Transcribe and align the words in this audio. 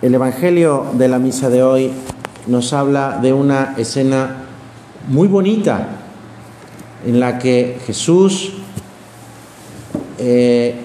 El 0.00 0.14
Evangelio 0.14 0.86
de 0.92 1.08
la 1.08 1.18
misa 1.18 1.50
de 1.50 1.60
hoy 1.60 1.90
nos 2.46 2.72
habla 2.72 3.18
de 3.20 3.32
una 3.32 3.74
escena 3.76 4.44
muy 5.08 5.26
bonita 5.26 5.88
en 7.04 7.18
la 7.18 7.40
que 7.40 7.80
Jesús 7.84 8.52
eh, 10.18 10.76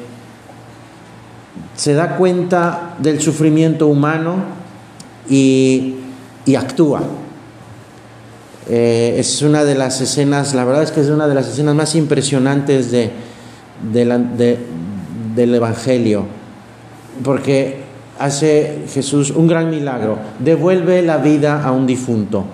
se 1.76 1.94
da 1.94 2.18
cuenta 2.18 2.96
del 2.98 3.22
sufrimiento 3.22 3.86
humano 3.86 4.38
y, 5.30 5.96
actúa. 6.58 7.04
Eh, 8.68 9.18
es 9.20 9.44
una 9.44 9.64
de 9.64 9.76
las 9.76 10.02
escenas, 10.02 10.56
la 10.56 10.66
verdad 10.66 10.82
es 10.82 10.92
que 10.92 11.02
es 11.02 11.10
una 11.10 11.28
de 11.28 11.36
las 11.36 11.50
escenas 11.50 11.76
más 11.76 11.94
impresionantes 11.94 12.90
de, 12.90 13.12
del 13.92 15.54
Evangelio, 15.54 16.26
porque 17.24 17.93
hace 18.20 18.86
Jesús 18.92 19.32
un 19.32 19.48
gran 19.48 19.70
milagro, 19.70 20.18
devuelve 20.40 21.02
la 21.02 21.18
vida 21.18 21.64
a 21.64 21.72
un 21.72 21.88
difunto. 21.88 22.46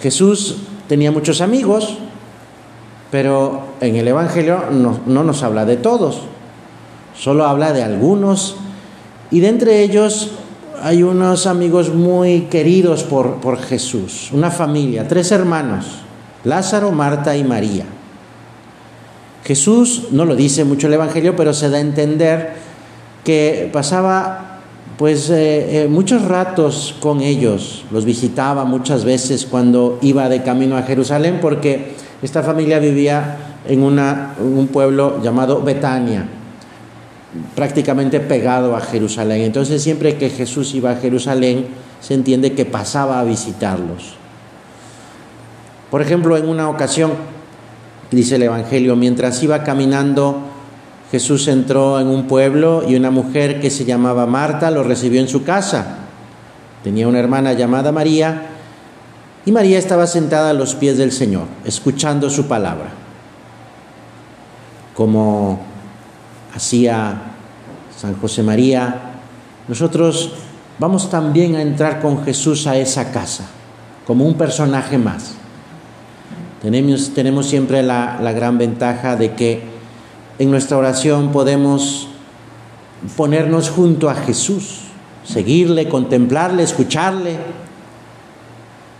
Jesús 0.00 0.56
tenía 0.86 1.10
muchos 1.10 1.40
amigos, 1.40 1.98
pero 3.10 3.62
en 3.80 3.96
el 3.96 4.08
Evangelio 4.08 4.64
no, 4.70 5.00
nos 5.06 5.42
habla 5.42 5.64
de 5.64 5.76
todos, 5.76 6.22
solo 7.16 7.46
habla 7.46 7.72
de 7.72 7.82
algunos, 7.82 8.56
y 9.30 9.40
de 9.40 9.48
entre 9.48 9.82
ellos 9.82 10.32
hay 10.82 11.02
unos 11.02 11.46
amigos 11.46 11.92
muy 11.92 12.42
queridos 12.42 13.02
por, 13.02 13.40
por 13.40 13.58
Jesús, 13.58 14.30
una 14.32 14.50
familia, 14.50 15.08
tres 15.08 15.32
hermanos, 15.32 15.86
Lázaro, 16.44 16.92
Marta 16.92 17.36
y 17.36 17.42
María. 17.42 17.84
Jesús 19.48 20.08
no 20.10 20.26
lo 20.26 20.36
dice 20.36 20.64
mucho 20.64 20.88
el 20.88 20.92
Evangelio, 20.92 21.34
pero 21.34 21.54
se 21.54 21.70
da 21.70 21.78
a 21.78 21.80
entender 21.80 22.52
que 23.24 23.70
pasaba 23.72 24.58
pues 24.98 25.30
eh, 25.30 25.84
eh, 25.84 25.88
muchos 25.88 26.20
ratos 26.26 26.94
con 27.00 27.22
ellos, 27.22 27.86
los 27.90 28.04
visitaba 28.04 28.66
muchas 28.66 29.06
veces 29.06 29.46
cuando 29.46 29.98
iba 30.02 30.28
de 30.28 30.42
camino 30.42 30.76
a 30.76 30.82
Jerusalén, 30.82 31.38
porque 31.40 31.94
esta 32.20 32.42
familia 32.42 32.78
vivía 32.78 33.38
en, 33.66 33.82
una, 33.82 34.34
en 34.38 34.58
un 34.58 34.66
pueblo 34.66 35.22
llamado 35.22 35.62
Betania, 35.62 36.28
prácticamente 37.54 38.20
pegado 38.20 38.76
a 38.76 38.82
Jerusalén. 38.82 39.40
Entonces 39.40 39.82
siempre 39.82 40.18
que 40.18 40.28
Jesús 40.28 40.74
iba 40.74 40.90
a 40.90 40.96
Jerusalén, 40.96 41.68
se 42.02 42.12
entiende 42.12 42.52
que 42.52 42.66
pasaba 42.66 43.18
a 43.18 43.24
visitarlos. 43.24 44.12
Por 45.90 46.02
ejemplo, 46.02 46.36
en 46.36 46.46
una 46.50 46.68
ocasión 46.68 47.37
dice 48.10 48.36
el 48.36 48.42
Evangelio, 48.44 48.96
mientras 48.96 49.42
iba 49.42 49.62
caminando, 49.64 50.42
Jesús 51.10 51.48
entró 51.48 52.00
en 52.00 52.08
un 52.08 52.26
pueblo 52.26 52.84
y 52.86 52.94
una 52.94 53.10
mujer 53.10 53.60
que 53.60 53.70
se 53.70 53.84
llamaba 53.84 54.26
Marta 54.26 54.70
lo 54.70 54.82
recibió 54.82 55.20
en 55.20 55.28
su 55.28 55.42
casa. 55.42 55.98
Tenía 56.84 57.08
una 57.08 57.18
hermana 57.18 57.54
llamada 57.54 57.92
María 57.92 58.48
y 59.46 59.52
María 59.52 59.78
estaba 59.78 60.06
sentada 60.06 60.50
a 60.50 60.54
los 60.54 60.74
pies 60.74 60.98
del 60.98 61.12
Señor, 61.12 61.46
escuchando 61.64 62.28
su 62.28 62.46
palabra. 62.46 62.90
Como 64.94 65.60
hacía 66.54 67.22
San 67.96 68.14
José 68.20 68.42
María, 68.42 69.12
nosotros 69.66 70.32
vamos 70.78 71.08
también 71.08 71.56
a 71.56 71.62
entrar 71.62 72.00
con 72.00 72.24
Jesús 72.24 72.66
a 72.66 72.76
esa 72.76 73.10
casa, 73.10 73.44
como 74.06 74.26
un 74.26 74.34
personaje 74.34 74.98
más. 74.98 75.34
Tenemos, 76.62 77.14
tenemos 77.14 77.46
siempre 77.46 77.82
la, 77.82 78.18
gran 78.32 78.58
ventaja 78.58 79.16
de 79.16 79.34
que 79.34 79.62
en 80.38 80.50
nuestra 80.50 80.76
oración 80.76 81.30
podemos 81.30 82.08
ponernos 83.16 83.70
junto 83.70 84.10
a 84.10 84.14
Jesús, 84.14 84.80
seguirle, 85.24 85.88
contemplarle, 85.88 86.64
escucharle 86.64 87.36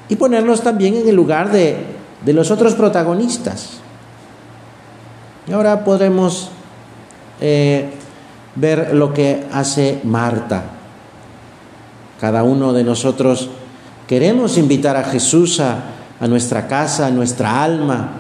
y 0.09 0.17
ponernos 0.17 0.63
también 0.63 0.97
en 0.97 1.09
el 1.09 1.17
lugar 1.17 1.51
de, 1.51 1.77
de 2.25 2.33
los 2.33 2.51
otros 2.51 2.75
protagonistas. 2.75 3.81
Y 5.49 5.53
ahora 5.53 5.85
podremos 5.85 6.51
eh, 7.41 7.91
ver 8.55 8.95
lo 8.95 9.13
que 9.13 9.47
hace 9.53 10.01
Marta. 10.05 10.65
Cada 12.21 12.43
uno 12.43 12.73
de 12.73 12.85
nosotros 12.85 13.49
queremos 14.07 14.59
invitar 14.59 14.97
a 14.97 15.05
Jesús 15.05 15.61
a, 15.61 15.98
a 16.21 16.27
nuestra 16.27 16.67
casa, 16.67 17.07
a 17.07 17.11
nuestra 17.11 17.63
alma. 17.63 18.11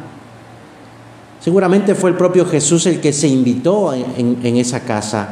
Seguramente 1.41 1.94
fue 1.94 2.10
el 2.10 2.16
propio 2.16 2.47
Jesús 2.47 2.86
el 2.86 3.00
que 3.00 3.12
se 3.12 3.28
invitó 3.28 3.92
en, 3.92 4.38
en 4.42 4.56
esa 4.56 4.81
casa. 4.81 5.28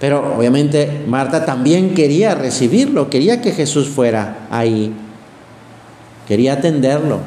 Pero 0.00 0.34
obviamente 0.36 1.04
Marta 1.06 1.44
también 1.44 1.94
quería 1.94 2.34
recibirlo, 2.34 3.08
quería 3.08 3.40
que 3.40 3.52
Jesús 3.52 3.88
fuera 3.88 4.48
ahí, 4.50 4.92
quería 6.26 6.54
atenderlo. 6.54 7.20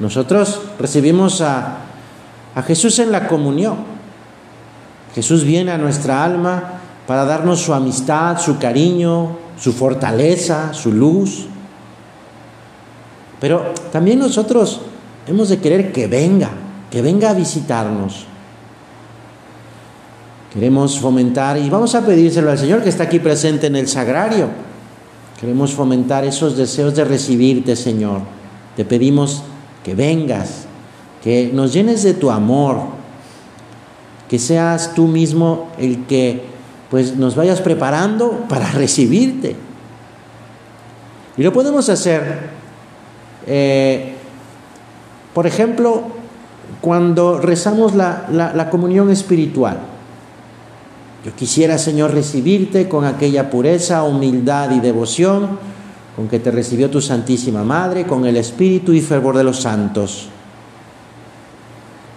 Nosotros 0.00 0.62
recibimos 0.78 1.40
a, 1.40 1.78
a 2.54 2.62
Jesús 2.62 2.98
en 3.00 3.12
la 3.12 3.28
comunión. 3.28 3.76
Jesús 5.14 5.44
viene 5.44 5.72
a 5.72 5.78
nuestra 5.78 6.24
alma 6.24 6.80
para 7.06 7.24
darnos 7.24 7.60
su 7.60 7.74
amistad, 7.74 8.38
su 8.38 8.58
cariño, 8.58 9.36
su 9.58 9.72
fortaleza, 9.72 10.72
su 10.72 10.90
luz. 10.90 11.48
Pero 13.44 13.74
también 13.92 14.20
nosotros 14.20 14.80
hemos 15.26 15.50
de 15.50 15.58
querer 15.58 15.92
que 15.92 16.06
venga, 16.06 16.48
que 16.90 17.02
venga 17.02 17.28
a 17.28 17.34
visitarnos. 17.34 18.24
Queremos 20.50 20.98
fomentar, 20.98 21.58
y 21.58 21.68
vamos 21.68 21.94
a 21.94 22.06
pedírselo 22.06 22.50
al 22.50 22.56
Señor 22.58 22.82
que 22.82 22.88
está 22.88 23.04
aquí 23.04 23.18
presente 23.18 23.66
en 23.66 23.76
el 23.76 23.86
sagrario. 23.86 24.48
Queremos 25.38 25.74
fomentar 25.74 26.24
esos 26.24 26.56
deseos 26.56 26.94
de 26.94 27.04
recibirte, 27.04 27.76
Señor. 27.76 28.22
Te 28.76 28.86
pedimos 28.86 29.42
que 29.84 29.94
vengas, 29.94 30.64
que 31.22 31.50
nos 31.52 31.74
llenes 31.74 32.02
de 32.02 32.14
tu 32.14 32.30
amor, 32.30 32.78
que 34.26 34.38
seas 34.38 34.94
tú 34.94 35.06
mismo 35.06 35.68
el 35.76 36.06
que 36.06 36.44
pues 36.88 37.14
nos 37.14 37.36
vayas 37.36 37.60
preparando 37.60 38.46
para 38.48 38.70
recibirte. 38.72 39.54
Y 41.36 41.42
lo 41.42 41.52
podemos 41.52 41.90
hacer 41.90 42.63
eh, 43.46 44.14
por 45.32 45.46
ejemplo, 45.46 46.02
cuando 46.80 47.38
rezamos 47.38 47.94
la, 47.94 48.26
la 48.30 48.70
comunión 48.70 49.10
espiritual, 49.10 49.78
yo 51.24 51.34
quisiera, 51.34 51.78
Señor, 51.78 52.12
recibirte 52.12 52.88
con 52.88 53.04
aquella 53.06 53.48
pureza, 53.48 54.02
humildad 54.02 54.70
y 54.72 54.80
devoción 54.80 55.58
con 56.16 56.28
que 56.28 56.38
te 56.38 56.50
recibió 56.50 56.90
tu 56.90 57.00
Santísima 57.00 57.64
Madre, 57.64 58.04
con 58.04 58.24
el 58.24 58.36
espíritu 58.36 58.92
y 58.92 59.00
fervor 59.00 59.36
de 59.36 59.44
los 59.44 59.60
santos. 59.60 60.28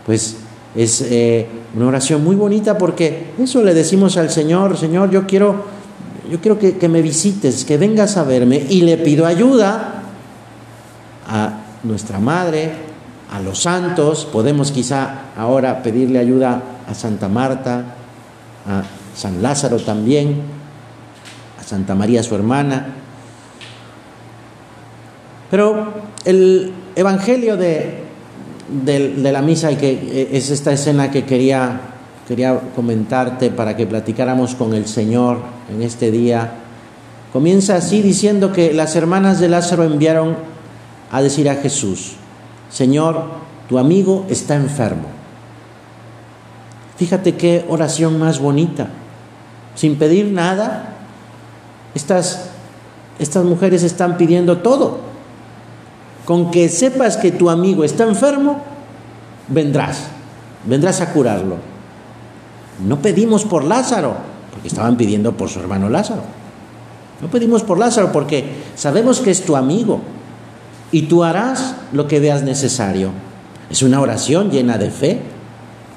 Pues 0.05 0.37
es 0.75 1.01
eh, 1.01 1.47
una 1.75 1.87
oración 1.87 2.23
muy 2.23 2.35
bonita 2.35 2.77
porque 2.77 3.31
eso 3.39 3.63
le 3.63 3.73
decimos 3.73 4.17
al 4.17 4.29
Señor, 4.29 4.77
Señor, 4.77 5.09
yo 5.09 5.25
quiero, 5.25 5.65
yo 6.29 6.39
quiero 6.39 6.59
que, 6.59 6.77
que 6.77 6.87
me 6.87 7.01
visites, 7.01 7.65
que 7.65 7.77
vengas 7.77 8.17
a 8.17 8.23
verme 8.23 8.63
y 8.69 8.81
le 8.81 8.97
pido 8.97 9.25
ayuda 9.25 9.96
a 11.27 11.61
nuestra 11.83 12.19
Madre, 12.19 12.71
a 13.31 13.39
los 13.39 13.59
santos, 13.59 14.25
podemos 14.25 14.71
quizá 14.71 15.33
ahora 15.37 15.83
pedirle 15.83 16.19
ayuda 16.19 16.61
a 16.87 16.93
Santa 16.93 17.27
Marta, 17.27 17.83
a 18.67 18.83
San 19.15 19.41
Lázaro 19.41 19.77
también, 19.79 20.41
a 21.59 21.63
Santa 21.63 21.93
María 21.95 22.23
su 22.23 22.35
hermana. 22.35 22.87
Pero 25.51 25.93
el 26.25 26.71
Evangelio 26.95 27.57
de, 27.57 28.03
de, 28.69 29.31
la 29.31 29.41
misa, 29.41 29.77
que 29.77 30.29
es 30.31 30.49
esta 30.49 30.71
escena 30.71 31.11
que 31.11 31.25
quería, 31.25 31.79
quería 32.27 32.59
comentarte 32.75 33.49
para 33.49 33.75
que 33.75 33.85
platicáramos 33.85 34.55
con 34.55 34.73
el 34.73 34.87
Señor 34.87 35.39
en 35.73 35.81
este 35.81 36.11
día, 36.11 36.51
comienza 37.31 37.75
así 37.75 38.01
diciendo 38.01 38.51
que 38.51 38.73
las 38.73 38.95
hermanas 38.95 39.39
de 39.39 39.49
Lázaro 39.49 39.83
enviaron 39.83 40.56
a 41.11 41.21
decir 41.21 41.49
a 41.49 41.55
Jesús, 41.55 42.13
Señor, 42.69 43.25
tu 43.69 43.79
amigo 43.79 44.25
está 44.29 44.55
enfermo. 44.55 45.07
Fíjate 46.97 47.35
qué 47.35 47.65
oración 47.69 48.19
más 48.19 48.39
bonita. 48.39 48.87
Sin 49.75 49.97
pedir 49.97 50.31
nada, 50.31 50.95
estas, 51.93 52.49
estas 53.19 53.43
mujeres 53.43 53.83
están 53.83 54.17
pidiendo 54.17 54.59
todo. 54.59 54.99
Con 56.25 56.51
que 56.51 56.67
sepas 56.69 57.17
que 57.17 57.31
tu 57.31 57.49
amigo 57.49 57.83
está 57.83 58.03
enfermo, 58.03 58.61
vendrás, 59.47 60.07
vendrás 60.65 60.99
a 61.01 61.13
curarlo. 61.13 61.57
No 62.85 62.99
pedimos 63.01 63.45
por 63.45 63.63
Lázaro, 63.63 64.15
porque 64.51 64.67
estaban 64.67 64.97
pidiendo 64.97 65.33
por 65.33 65.49
su 65.49 65.59
hermano 65.59 65.89
Lázaro. 65.89 66.23
No 67.21 67.29
pedimos 67.29 67.63
por 67.63 67.79
Lázaro 67.79 68.11
porque 68.11 68.45
sabemos 68.75 69.19
que 69.19 69.31
es 69.31 69.43
tu 69.43 69.55
amigo, 69.55 70.01
y 70.91 71.03
tú 71.03 71.23
harás 71.23 71.75
lo 71.91 72.07
que 72.07 72.19
veas 72.19 72.43
necesario. 72.43 73.11
Es 73.69 73.81
una 73.81 73.99
oración 73.99 74.49
llena 74.49 74.77
de 74.77 74.89
fe. 74.89 75.19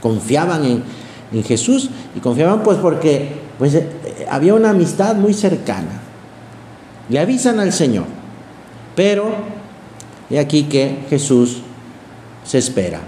Confiaban 0.01 0.65
en, 0.65 1.01
Jesús 1.45 1.91
y 2.17 2.19
confiaban 2.19 2.65
pues 2.65 2.79
porque 2.79 3.29
pues, 3.57 3.75
eh, 3.75 3.87
había 4.29 4.55
una 4.55 4.71
amistad 4.71 5.15
muy 5.15 5.33
cercana. 5.33 6.01
Le 7.09 7.21
avisan 7.21 7.61
al 7.61 7.73
Señor, 7.73 8.07
pero 8.97 9.31
he 10.29 10.41
aquí 10.41 10.65
que 10.65 11.05
Jesús 11.09 11.59
se 12.45 12.59
espera. 12.59 13.01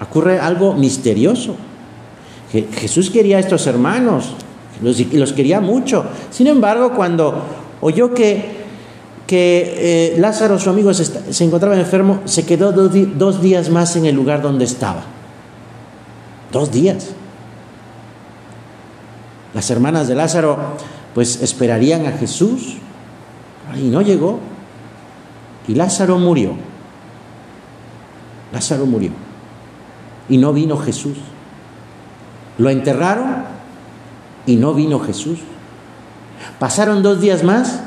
Ocurre 0.00 0.40
algo 0.40 0.72
misterioso. 0.72 1.56
Jesús 2.50 3.10
quería 3.10 3.36
a 3.38 3.40
estos 3.40 3.66
hermanos, 3.66 4.34
y 4.82 5.16
los 5.16 5.32
quería 5.32 5.60
mucho. 5.60 6.04
Sin 6.30 6.46
embargo, 6.46 6.92
cuando 6.94 7.42
oyó 7.80 8.14
que, 8.14 8.61
que 9.32 10.12
eh, 10.12 10.18
Lázaro, 10.18 10.58
su 10.58 10.68
amigo, 10.68 10.92
se, 10.92 11.42
encontraba 11.42 11.74
enfermo, 11.74 12.20
se 12.26 12.44
quedó 12.44 12.70
dos 12.70 13.40
días 13.40 13.70
más 13.70 13.96
en 13.96 14.04
el 14.04 14.14
lugar 14.14 14.42
donde 14.42 14.66
estaba. 14.66 15.04
Dos 16.52 16.70
días. 16.70 17.12
Las 19.54 19.70
hermanas 19.70 20.06
de 20.06 20.16
Lázaro 20.16 20.58
pues 21.14 21.40
esperarían 21.40 22.04
a 22.04 22.12
Jesús 22.12 22.76
y 23.74 23.88
no 23.88 24.02
llegó. 24.02 24.38
Y 25.66 25.76
Lázaro 25.76 26.18
murió. 26.18 26.52
Lázaro 28.52 28.84
murió. 28.84 29.12
Y 30.28 30.36
no 30.36 30.52
vino 30.52 30.76
Jesús. 30.76 31.16
Lo 32.58 32.68
enterraron 32.68 33.44
y 34.44 34.56
no 34.56 34.74
vino 34.74 35.00
Jesús. 35.00 35.38
Pasaron 36.58 37.02
dos 37.02 37.22
días 37.22 37.42
más 37.44 37.80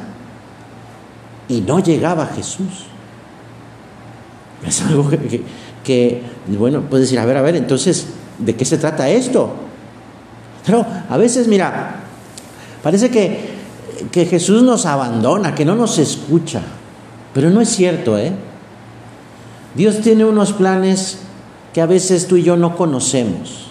y 1.48 1.62
no 1.62 1.80
llegaba 1.80 2.28
Jesús. 2.28 2.86
Es 4.66 4.82
algo 4.82 5.10
que, 5.84 6.24
bueno, 6.48 6.82
puedes 6.82 7.08
decir, 7.08 7.20
a 7.20 7.26
ver, 7.26 7.38
a 7.38 7.42
ver, 7.42 7.56
entonces, 7.56 8.08
¿de 8.40 8.56
qué 8.56 8.66
se 8.66 8.78
trata 8.78 9.10
esto? 9.10 9.54
Pero 10.66 10.86
a 11.10 11.18
veces, 11.18 11.48
mira, 11.48 11.98
parece 12.82 13.10
que, 13.10 13.56
que 14.12 14.26
Jesús 14.26 14.64
nos 14.64 14.86
abandona, 14.86 15.54
que 15.54 15.66
no 15.66 15.76
nos 15.76 16.00
escucha, 16.00 16.62
pero 17.34 17.50
no 17.50 17.62
es 17.62 17.70
cierto, 17.70 18.18
¿eh? 18.18 18.32
Dios 19.76 20.00
tiene 20.00 20.26
unos 20.26 20.54
planes 20.54 21.20
que 21.74 21.82
a 21.82 21.86
veces 21.86 22.28
tú 22.28 22.38
y 22.38 22.44
yo 22.44 22.56
no 22.56 22.78
conocemos, 22.78 23.68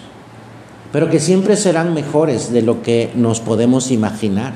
pero 0.91 1.09
que 1.09 1.19
siempre 1.19 1.57
serán 1.57 1.93
mejores 1.93 2.53
de 2.53 2.61
lo 2.61 2.83
que 2.83 3.11
nos 3.15 3.39
podemos 3.39 3.91
imaginar. 3.91 4.53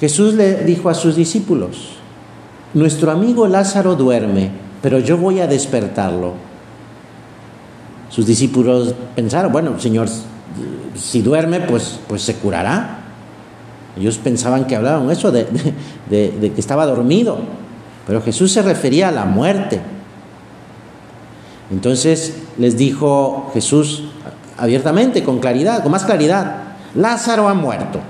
Jesús 0.00 0.34
le 0.34 0.64
dijo 0.64 0.88
a 0.88 0.94
sus 0.94 1.16
discípulos, 1.16 1.96
nuestro 2.74 3.10
amigo 3.10 3.46
Lázaro 3.46 3.96
duerme, 3.96 4.50
pero 4.82 4.98
yo 4.98 5.16
voy 5.16 5.40
a 5.40 5.46
despertarlo. 5.46 6.34
Sus 8.08 8.26
discípulos 8.26 8.94
pensaron, 9.16 9.52
bueno, 9.52 9.78
Señor, 9.78 10.08
si 10.94 11.22
duerme, 11.22 11.60
pues, 11.60 11.98
pues 12.06 12.22
se 12.22 12.34
curará. 12.34 13.00
Ellos 13.98 14.18
pensaban 14.18 14.66
que 14.66 14.76
hablaban 14.76 15.10
eso, 15.10 15.32
de, 15.32 15.46
de 16.08 16.52
que 16.54 16.60
estaba 16.60 16.86
dormido. 16.86 17.38
Pero 18.06 18.22
Jesús 18.22 18.52
se 18.52 18.62
refería 18.62 19.08
a 19.08 19.12
la 19.12 19.24
muerte. 19.24 19.80
Entonces 21.70 22.34
les 22.56 22.76
dijo 22.76 23.50
Jesús 23.52 24.04
abiertamente, 24.56 25.22
con 25.22 25.38
claridad, 25.38 25.82
con 25.82 25.92
más 25.92 26.04
claridad, 26.04 26.56
Lázaro 26.94 27.48
ha 27.48 27.54
muerto. 27.54 28.00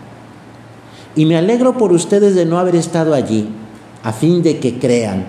Y 1.19 1.27
me 1.27 1.37
alegro 1.37 1.77
por 1.77 1.91
ustedes 1.91 2.37
de 2.37 2.47
no 2.47 2.61
haber 2.61 2.77
estado 2.77 3.13
allí, 3.13 3.49
a 4.05 4.13
fin 4.13 4.41
de 4.41 4.61
que 4.61 4.79
crean. 4.79 5.27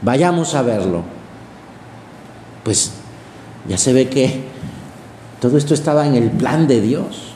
Vayamos 0.00 0.54
a 0.54 0.62
verlo. 0.62 1.02
Pues 2.62 2.92
ya 3.68 3.76
se 3.76 3.92
ve 3.92 4.08
que 4.08 4.44
todo 5.40 5.58
esto 5.58 5.74
estaba 5.74 6.06
en 6.06 6.14
el 6.14 6.30
plan 6.30 6.68
de 6.68 6.80
Dios. 6.80 7.32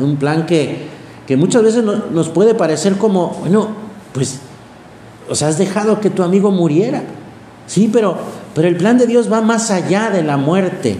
Un 0.00 0.16
plan 0.16 0.46
que, 0.46 0.88
que 1.26 1.36
muchas 1.36 1.62
veces 1.62 1.84
nos 1.84 2.30
puede 2.30 2.54
parecer 2.54 2.96
como, 2.96 3.36
bueno, 3.40 3.68
pues, 4.14 4.40
o 5.28 5.34
sea, 5.34 5.48
has 5.48 5.58
dejado 5.58 6.00
que 6.00 6.08
tu 6.08 6.22
amigo 6.22 6.50
muriera. 6.50 7.02
Sí, 7.66 7.90
pero, 7.92 8.16
pero 8.54 8.68
el 8.68 8.78
plan 8.78 8.96
de 8.96 9.06
Dios 9.06 9.30
va 9.30 9.42
más 9.42 9.70
allá 9.70 10.08
de 10.08 10.22
la 10.22 10.38
muerte. 10.38 10.96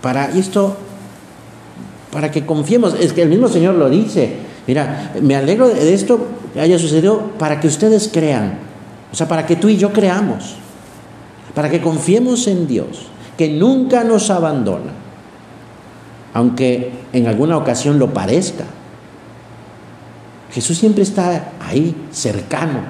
Para 0.00 0.26
esto, 0.30 0.76
para 2.12 2.30
que 2.30 2.46
confiemos, 2.46 2.94
es 2.98 3.12
que 3.12 3.22
el 3.22 3.28
mismo 3.28 3.48
Señor 3.48 3.74
lo 3.74 3.90
dice. 3.90 4.36
Mira, 4.66 5.12
me 5.20 5.36
alegro 5.36 5.68
de 5.68 5.94
esto 5.94 6.26
que 6.54 6.60
haya 6.60 6.78
sucedido 6.78 7.32
para 7.38 7.60
que 7.60 7.68
ustedes 7.68 8.10
crean. 8.12 8.58
O 9.12 9.16
sea, 9.16 9.28
para 9.28 9.46
que 9.46 9.56
tú 9.56 9.68
y 9.68 9.76
yo 9.76 9.92
creamos. 9.92 10.56
Para 11.54 11.70
que 11.70 11.80
confiemos 11.80 12.46
en 12.46 12.66
Dios, 12.66 13.06
que 13.36 13.48
nunca 13.48 14.04
nos 14.04 14.30
abandona. 14.30 14.92
Aunque 16.34 16.92
en 17.12 17.26
alguna 17.26 17.56
ocasión 17.56 17.98
lo 17.98 18.12
parezca. 18.12 18.64
Jesús 20.52 20.78
siempre 20.78 21.02
está 21.02 21.52
ahí, 21.60 21.94
cercano. 22.10 22.80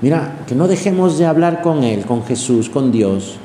Mira, 0.00 0.40
que 0.46 0.54
no 0.54 0.68
dejemos 0.68 1.18
de 1.18 1.26
hablar 1.26 1.60
con 1.62 1.84
Él, 1.84 2.04
con 2.04 2.24
Jesús, 2.24 2.68
con 2.68 2.92
Dios. 2.92 3.36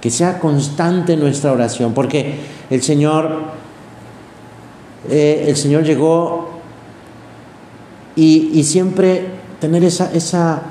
Que 0.00 0.10
sea 0.10 0.38
constante 0.38 1.16
nuestra 1.16 1.52
oración, 1.52 1.94
porque 1.94 2.34
el 2.72 2.82
Señor, 2.82 3.28
eh, 5.10 5.44
el 5.46 5.56
Señor 5.56 5.84
llegó 5.84 6.52
y, 8.16 8.62
siempre 8.64 9.26
tener 9.60 9.84
esa, 9.84 10.10
esa, 10.14 10.62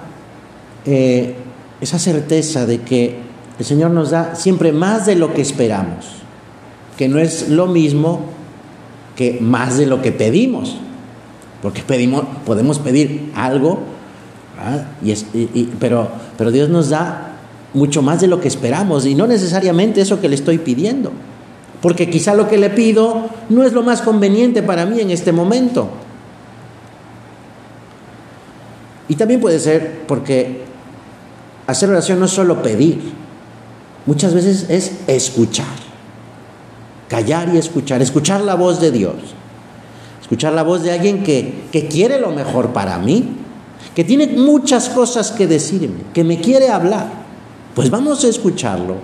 eh, 0.84 1.36
esa 1.80 2.00
certeza 2.00 2.66
de 2.66 2.82
que 2.82 3.18
el 3.60 3.66
Señor 3.66 3.92
nos 3.92 4.10
da 4.10 4.34
siempre 4.34 4.72
más 4.72 5.06
de 5.06 5.16
lo 5.16 5.36
que 5.36 5.44
esperamos, 5.44 6.08
que 6.98 7.08
no 7.08 7.20
es 7.20 7.50
lo 7.50 7.68
mismo 7.68 8.22
que 9.16 9.38
más 9.40 9.78
de 9.78 9.86
lo 9.86 10.02
que 10.02 10.12
pedimos, 10.12 10.78
porque 11.62 11.84
pedimos, 11.84 12.24
podemos 12.48 12.80
pedir 12.80 13.32
algo, 13.36 13.80
y 15.04 15.66
pero, 15.80 16.10
pero 16.36 16.50
Dios 16.50 16.68
nos 16.70 16.90
da 16.90 17.38
mucho 17.76 18.02
más 18.02 18.22
de 18.22 18.28
lo 18.28 18.42
que 18.42 18.48
esperamos 18.48 19.06
y 19.06 19.14
no 19.14 19.28
necesariamente 19.28 20.02
eso 20.02 20.20
que 20.20 20.30
le 20.30 20.36
estoy 20.36 20.58
pidiendo, 20.58 21.12
porque 21.82 22.10
quizá 22.10 22.36
lo 22.36 22.48
que 22.48 22.58
le 22.58 22.70
pido 22.70 23.30
no 23.50 23.64
es 23.64 23.74
lo 23.74 23.84
más 23.84 24.02
conveniente 24.02 24.62
para 24.62 24.86
mí 24.86 25.00
en 25.00 25.12
este 25.12 25.32
momento. 25.32 25.90
Y 29.08 29.16
también 29.16 29.42
puede 29.42 29.60
ser 29.60 30.02
porque 30.08 30.64
hacer 31.68 31.90
oración 31.90 32.20
no 32.20 32.26
es 32.26 32.32
solo 32.32 32.62
pedir, 32.62 33.02
muchas 34.06 34.34
veces 34.34 34.70
es 34.70 34.94
escuchar 35.08 35.92
callar 37.12 37.54
y 37.54 37.58
escuchar, 37.58 38.02
escuchar 38.02 38.40
la 38.40 38.56
voz 38.56 38.80
de 38.80 38.90
Dios, 38.90 39.16
escuchar 40.22 40.54
la 40.54 40.64
voz 40.64 40.82
de 40.82 40.94
alguien 40.94 41.24
que, 41.24 41.68
quiere 41.90 42.22
lo 42.22 42.32
mejor 42.32 42.70
para 42.70 42.98
mí, 43.00 43.32
que 43.94 44.06
tiene 44.06 44.28
muchas 44.28 44.88
cosas 44.88 45.32
que 45.32 45.46
decirme, 45.46 46.04
que 46.14 46.24
me 46.24 46.40
quiere 46.40 46.70
hablar. 46.70 47.08
Pues 47.76 47.90
vamos 47.90 48.24
a 48.24 48.30
escucharlo, 48.30 48.96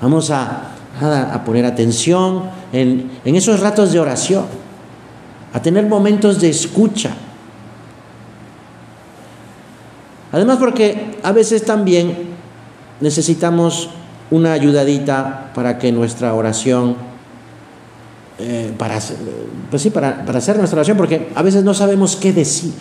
vamos 0.00 0.30
a, 0.30 0.71
a, 1.00 1.44
poner 1.44 1.64
atención 1.64 2.44
en, 2.72 3.10
esos 3.24 3.60
ratos 3.60 3.92
de 3.92 4.00
oración, 4.00 4.44
a 5.52 5.60
tener 5.60 5.86
momentos 5.86 6.40
de 6.40 6.50
escucha. 6.50 7.10
Además 10.32 10.58
porque 10.58 11.18
a 11.22 11.32
veces 11.32 11.64
también 11.64 12.30
necesitamos 13.00 13.90
una 14.30 14.52
ayudadita 14.52 15.50
para 15.54 15.78
que 15.78 15.92
nuestra 15.92 16.34
oración, 16.34 16.96
eh, 18.38 18.72
para, 18.78 18.98
pues 19.70 19.82
sí, 19.82 19.90
para, 19.90 20.24
para 20.24 20.38
hacer 20.38 20.56
nuestra 20.56 20.78
oración, 20.78 20.96
porque 20.96 21.30
a 21.34 21.42
veces 21.42 21.64
no 21.64 21.74
sabemos 21.74 22.16
qué 22.16 22.32
decir. 22.32 22.72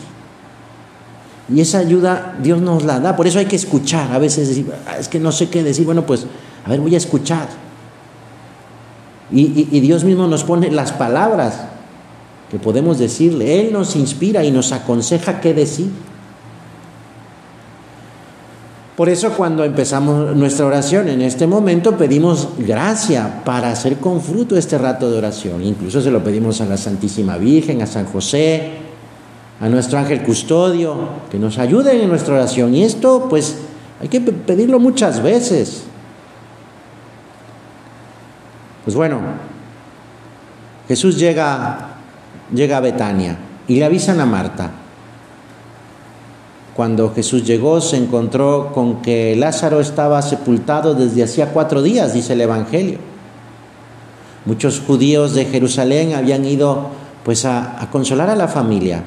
Y 1.54 1.60
esa 1.60 1.80
ayuda 1.80 2.38
Dios 2.42 2.62
nos 2.62 2.84
la 2.84 3.00
da, 3.00 3.16
por 3.16 3.28
eso 3.28 3.40
hay 3.40 3.46
que 3.46 3.58
escuchar. 3.58 4.12
A 4.14 4.20
veces 4.20 4.48
decir, 4.48 4.72
ah, 4.88 4.98
es 4.98 5.10
que 5.10 5.20
no 5.20 5.32
sé 5.32 5.50
qué 5.50 5.64
decir, 5.64 5.86
bueno, 5.86 6.06
pues, 6.06 6.26
a 6.66 6.70
ver, 6.70 6.80
voy 6.80 6.94
a 6.96 6.98
escuchar. 6.98 7.50
Y, 9.32 9.80
Dios 9.80 10.04
mismo 10.04 10.28
nos 10.28 10.44
pone 10.44 10.70
las 10.72 10.92
palabras 10.92 11.62
que 12.50 12.60
podemos 12.60 13.00
decirle. 13.00 13.62
Él 13.62 13.74
nos 13.74 13.96
inspira 13.96 14.44
y 14.44 14.52
nos 14.52 14.72
aconseja 14.72 15.40
qué 15.40 15.54
decir. 15.54 15.90
Por 18.98 19.08
eso 19.08 19.32
cuando 19.32 19.64
empezamos 19.64 20.36
nuestra 20.36 20.66
oración 20.66 21.08
en 21.08 21.22
este 21.22 21.48
momento 21.48 21.98
pedimos 21.98 22.50
gracia 22.58 23.42
para 23.46 23.72
hacer 23.72 23.98
con 23.98 24.22
fruto 24.22 24.58
este 24.58 24.78
rato 24.78 25.10
de 25.10 25.18
oración. 25.18 25.64
Incluso 25.64 26.02
se 26.02 26.12
lo 26.12 26.24
pedimos 26.24 26.60
a 26.62 26.66
la 26.66 26.78
Santísima 26.78 27.38
Virgen, 27.38 27.82
a 27.82 27.88
San 27.88 28.06
José, 28.06 28.74
a 29.62 29.70
nuestro 29.70 29.98
ángel 29.98 30.22
custodio, 30.22 30.96
que 31.32 31.40
nos 31.40 31.58
ayuden 31.58 32.02
en 32.02 32.10
nuestra 32.10 32.36
oración. 32.36 32.76
Y 32.76 32.84
esto 32.84 33.28
pues 33.30 33.58
hay 34.02 34.10
que 34.10 34.20
pedirlo 34.20 34.80
muchas 34.80 35.24
veces. 35.24 35.86
Pues 38.84 38.96
bueno, 38.96 39.20
Jesús 40.88 41.18
llega, 41.18 41.90
llega 42.54 42.78
a 42.78 42.82
Betania 42.82 43.38
y 43.68 43.76
le 43.76 43.86
avisan 43.86 44.20
a 44.20 44.26
Marta. 44.26 44.72
cuando 46.76 47.14
Jesús 47.14 47.44
llegó 47.46 47.82
se 47.82 47.98
encontró 47.98 48.72
con 48.74 49.02
que 49.02 49.36
Lázaro 49.36 49.82
estaba 49.82 50.22
sepultado 50.22 50.96
desde 50.96 51.24
hacía 51.24 51.50
cuatro 51.52 51.82
días, 51.82 52.14
dice 52.14 52.34
el 52.34 52.42
Evangelio. 52.42 52.98
Muchos 54.46 54.80
judíos 54.80 55.36
de 55.36 55.46
Jerusalén 55.46 56.16
habían 56.16 56.46
ido 56.46 56.88
pues 57.24 57.46
a, 57.46 57.80
a 57.82 57.92
consolar 57.92 58.30
a 58.30 58.36
la 58.36 58.48
familia. 58.48 59.04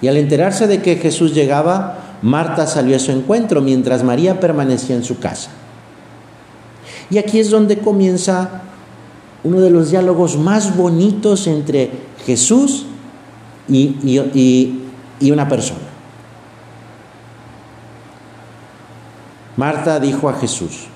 Y 0.00 0.08
al 0.08 0.16
enterarse 0.16 0.66
de 0.66 0.82
que 0.82 0.96
Jesús 0.96 1.34
llegaba, 1.34 1.98
Marta 2.22 2.66
salió 2.66 2.94
a 2.94 3.00
su 3.00 3.10
encuentro 3.10 3.62
mientras 3.62 4.04
María 4.04 4.38
permanecía 4.38 4.94
en 4.94 5.02
su 5.02 5.18
casa. 5.18 5.50
Y 7.10 7.18
aquí 7.18 7.40
es 7.40 7.50
donde 7.50 7.78
comienza 7.78 8.62
uno 9.46 9.60
de 9.60 9.70
los 9.70 9.90
diálogos 9.92 10.36
más 10.36 10.76
bonitos 10.76 11.46
entre 11.46 11.90
Jesús 12.26 12.86
y, 13.68 14.80
una 15.30 15.48
persona. 15.48 15.80
Marta 19.56 20.00
dijo 20.00 20.28
a 20.28 20.34
Jesús, 20.34 20.88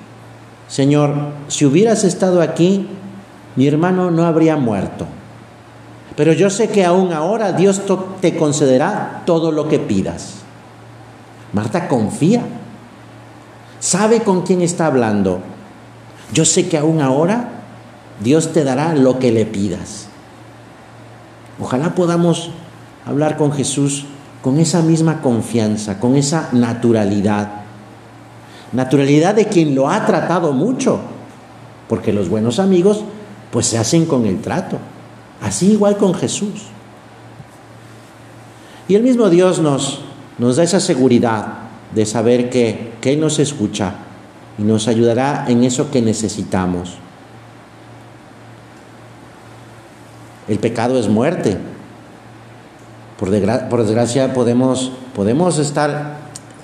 Señor, 0.67 1.15
si 1.47 1.65
hubieras 1.65 2.03
estado 2.03 2.43
aquí, 2.43 2.89
mi 3.55 3.69
hermano 3.69 4.11
no 4.11 4.27
habría 4.27 4.57
muerto. 4.57 5.07
Pero 6.17 6.33
yo 6.33 6.51
sé 6.51 6.69
que 6.69 6.85
aún 6.85 7.13
ahora 7.13 7.53
Dios 7.53 7.83
te 8.21 8.37
concederá 8.37 9.23
todo 9.25 9.53
lo 9.53 9.69
que 9.69 9.79
pidas. 9.79 10.41
Marta 11.53 11.89
confía, 11.89 12.43
sabe 13.79 14.21
con 14.21 14.43
quién 14.43 14.61
está 14.61 14.87
hablando. 14.87 15.41
Yo 16.33 16.45
sé 16.45 16.69
que 16.69 16.77
aún 16.77 17.01
ahora 17.01 17.60
Dios 18.21 18.53
te 18.53 18.65
dará 18.65 18.95
lo 18.95 19.19
que 19.19 19.33
le 19.33 19.47
pidas. 19.47 20.09
Ojalá 21.59 21.95
podamos 21.95 22.51
hablar 23.07 23.37
con 23.37 23.53
Jesús 23.53 24.07
con 24.43 24.59
esa 24.59 24.83
misma 24.83 25.21
confianza, 25.21 26.01
con 26.01 26.17
esa 26.17 26.49
naturalidad. 26.53 27.51
Naturalidad 28.73 29.35
de 29.35 29.47
quien 29.47 29.75
lo 29.75 29.91
ha 29.91 30.07
tratado 30.07 30.53
mucho, 30.53 31.01
porque 31.89 32.13
los 32.13 32.29
buenos 32.29 32.59
amigos 32.59 33.05
pues 33.51 33.67
se 33.67 33.79
hacen 33.79 34.07
con 34.07 34.27
el 34.27 34.41
trato. 34.41 34.79
Así 35.43 35.73
igual 35.73 35.97
con 35.97 36.15
Jesús. 36.15 36.67
Y 38.89 38.95
el 38.95 39.03
mismo 39.03 39.29
Dios 39.29 39.61
nos, 39.61 40.01
nos 40.39 40.57
da 40.57 40.63
esa 40.63 40.81
seguridad 40.81 41.47
de 41.95 42.07
saber 42.07 42.51
que, 42.51 42.93
que 43.01 43.13
Él 43.13 43.21
nos 43.21 43.39
escucha 43.39 43.95
y 44.59 44.63
nos 44.63 44.89
ayudará 44.89 45.47
en 45.49 45.65
eso 45.65 45.91
que 45.91 46.03
necesitamos. 46.03 46.95
El 50.51 50.59
pecado 50.59 50.99
es 50.99 51.09
muerte. 51.09 51.57
Por, 53.21 53.31
desgracia 53.31 54.35
podemos, 54.35 54.91
podemos 55.15 55.59
estar 55.59 56.17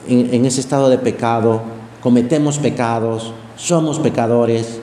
en, 0.08 0.44
ese 0.44 0.60
estado 0.60 0.88
de 0.88 0.98
pecado, 0.98 1.62
cometemos 2.02 2.58
pecados, 2.58 3.32
somos 3.54 4.00
pecadores. 4.00 4.80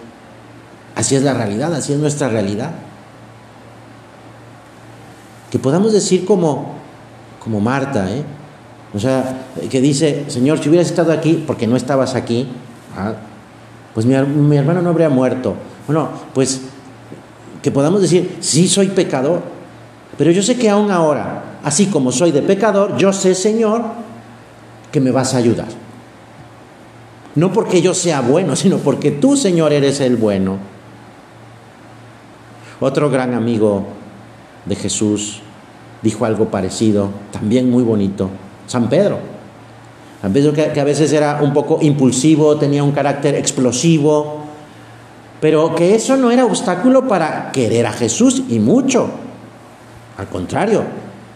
Así 0.95 1.15
es 1.15 1.23
la 1.23 1.33
realidad, 1.33 1.73
así 1.73 1.91
es 1.91 1.99
nuestra 1.99 2.29
realidad. 2.29 2.71
Que 5.51 5.59
podamos 5.59 5.91
decir 5.91 6.23
como, 6.23 6.75
como 7.43 7.59
Marta, 7.59 8.09
¿eh? 8.09 8.23
o 8.93 8.99
sea, 8.99 9.47
que 9.69 9.81
dice, 9.81 10.23
Señor, 10.29 10.59
si 10.63 10.69
hubieras 10.69 10.87
estado 10.87 11.11
aquí, 11.11 11.43
porque 11.45 11.67
no 11.67 11.75
estabas 11.75 12.15
aquí, 12.15 12.47
¿ah? 12.97 13.15
pues 13.93 14.05
mi, 14.05 14.15
mi 14.15 14.55
hermano 14.55 14.81
no 14.81 14.91
habría 14.91 15.09
muerto. 15.09 15.55
Bueno, 15.87 16.07
pues 16.33 16.61
que 17.63 17.71
podamos 17.71 18.01
decir, 18.01 18.37
sí 18.41 18.67
soy 18.67 18.89
pecador, 18.89 19.41
pero 20.17 20.31
yo 20.31 20.43
sé 20.43 20.57
que 20.57 20.69
aún 20.69 20.91
ahora, 20.91 21.59
así 21.63 21.87
como 21.87 22.11
soy 22.11 22.31
de 22.31 22.41
pecador, 22.41 22.97
yo 22.97 23.13
sé, 23.13 23.33
Señor, 23.33 23.83
que 24.91 24.99
me 24.99 25.11
vas 25.11 25.33
a 25.33 25.37
ayudar. 25.37 25.69
No 27.35 27.53
porque 27.53 27.81
yo 27.81 27.93
sea 27.93 28.19
bueno, 28.19 28.55
sino 28.57 28.77
porque 28.77 29.11
tú, 29.11 29.37
Señor, 29.37 29.71
eres 29.71 30.01
el 30.01 30.17
bueno. 30.17 30.57
Otro 32.81 33.09
gran 33.09 33.33
amigo 33.33 33.85
de 34.65 34.75
Jesús 34.75 35.39
dijo 36.01 36.25
algo 36.25 36.49
parecido, 36.49 37.09
también 37.31 37.71
muy 37.71 37.83
bonito, 37.83 38.29
San 38.67 38.89
Pedro. 38.89 39.19
San 40.21 40.33
Pedro 40.33 40.51
que, 40.51 40.73
que 40.73 40.81
a 40.81 40.83
veces 40.83 41.13
era 41.13 41.39
un 41.41 41.53
poco 41.53 41.79
impulsivo, 41.81 42.57
tenía 42.57 42.83
un 42.83 42.91
carácter 42.91 43.35
explosivo, 43.35 44.42
pero 45.43 45.75
que 45.75 45.93
eso 45.93 46.15
no 46.15 46.31
era 46.31 46.45
obstáculo 46.45 47.05
para 47.05 47.51
querer 47.51 47.85
a 47.85 47.91
Jesús 47.91 48.43
y 48.47 48.59
mucho. 48.59 49.09
Al 50.17 50.29
contrario, 50.29 50.83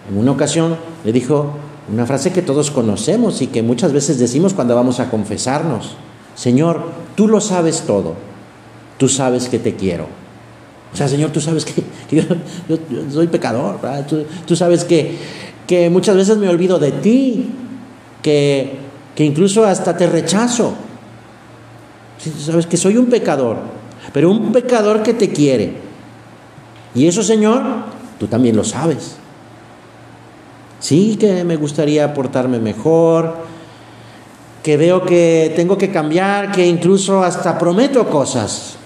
en 0.09 0.17
una 0.17 0.31
ocasión 0.31 0.77
le 1.03 1.11
dijo 1.11 1.51
una 1.91 2.05
frase 2.05 2.31
que 2.31 2.41
todos 2.41 2.71
conocemos 2.71 3.41
y 3.41 3.47
que 3.47 3.61
muchas 3.61 3.91
veces 3.91 4.17
decimos 4.17 4.53
cuando 4.53 4.75
vamos 4.75 5.01
a 5.01 5.09
confesarnos. 5.09 5.97
Señor, 6.35 6.83
tú 7.15 7.27
lo 7.27 7.41
sabes 7.41 7.81
todo. 7.81 8.13
Tú 8.97 9.09
sabes 9.09 9.49
que 9.49 9.59
te 9.59 9.75
quiero. 9.75 10.05
O 10.93 10.95
sea, 10.95 11.09
Señor, 11.09 11.31
tú 11.31 11.41
sabes 11.41 11.65
que, 11.65 11.83
yo, 12.15 12.23
soy 13.11 13.27
pecador. 13.27 13.77
Tú, 14.45 14.55
sabes 14.55 14.85
que, 14.85 15.17
que, 15.67 15.89
muchas 15.89 16.15
veces 16.15 16.37
me 16.37 16.47
olvido 16.47 16.79
de 16.79 16.93
ti. 16.93 17.49
Que, 18.21 18.77
que 19.15 19.25
incluso 19.25 19.65
hasta 19.65 19.97
te 19.97 20.07
rechazo. 20.07 20.75
Tú 22.23 22.39
sabes 22.39 22.67
que 22.67 22.77
soy 22.77 22.95
un 22.95 23.07
pecador 23.07 23.75
pero 24.17 24.31
un 24.31 24.51
pecador 24.51 25.03
que 25.03 25.13
te 25.13 25.29
quiere. 25.29 25.73
Y 26.95 27.05
eso, 27.05 27.21
Señor, 27.21 27.61
tú 28.19 28.25
también 28.25 28.55
lo 28.55 28.63
sabes. 28.63 29.17
Sí 30.79 31.17
que 31.17 31.43
me 31.43 31.55
gustaría 31.55 32.15
portarme 32.15 32.57
mejor, 32.57 33.35
que 34.63 34.75
veo 34.75 35.05
que 35.05 35.53
tengo 35.55 35.77
que 35.77 35.91
cambiar, 35.91 36.51
que 36.51 36.65
incluso 36.65 37.21
hasta 37.21 37.59
prometo 37.59 38.09
cosas. 38.09 38.77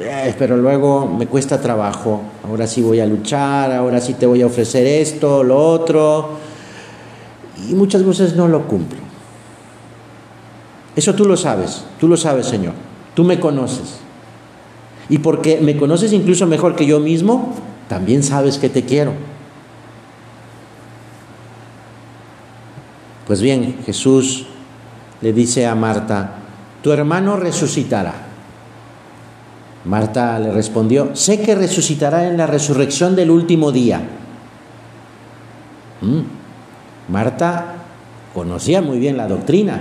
Eh, 0.00 0.34
pero 0.36 0.56
luego 0.56 1.06
me 1.06 1.28
cuesta 1.28 1.60
trabajo. 1.60 2.22
Ahora 2.42 2.66
sí 2.66 2.82
voy 2.82 2.98
a 2.98 3.06
luchar, 3.06 3.70
ahora 3.70 4.00
sí 4.00 4.14
te 4.14 4.26
voy 4.26 4.42
a 4.42 4.46
ofrecer 4.46 4.84
esto, 4.84 5.44
lo 5.44 5.64
otro. 5.64 6.30
Y 7.70 7.74
muchas 7.74 8.04
veces 8.04 8.34
no 8.34 8.48
lo 8.48 8.66
cumplo. 8.66 8.98
Eso 10.96 11.14
tú 11.14 11.24
lo 11.24 11.36
sabes, 11.36 11.84
tú 12.00 12.08
lo 12.08 12.16
sabes, 12.16 12.46
Señor. 12.46 12.90
Tú 13.14 13.24
me 13.24 13.38
conoces. 13.40 14.00
Y 15.08 15.18
porque 15.18 15.60
me 15.60 15.76
conoces 15.76 16.12
incluso 16.12 16.46
mejor 16.46 16.74
que 16.74 16.86
yo 16.86 17.00
mismo, 17.00 17.54
también 17.88 18.22
sabes 18.22 18.58
que 18.58 18.68
te 18.68 18.84
quiero. 18.84 19.12
Pues 23.26 23.40
bien, 23.40 23.78
Jesús 23.84 24.46
le 25.20 25.32
dice 25.32 25.66
a 25.66 25.74
Marta, 25.74 26.36
tu 26.82 26.92
hermano 26.92 27.36
resucitará. 27.36 28.14
Marta 29.84 30.38
le 30.38 30.52
respondió, 30.52 31.14
sé 31.14 31.40
que 31.40 31.54
resucitará 31.54 32.28
en 32.28 32.36
la 32.36 32.46
resurrección 32.46 33.16
del 33.16 33.30
último 33.30 33.72
día. 33.72 34.00
Mm. 36.00 36.20
Marta 37.12 37.74
conocía 38.32 38.80
muy 38.80 38.98
bien 38.98 39.16
la 39.16 39.28
doctrina, 39.28 39.80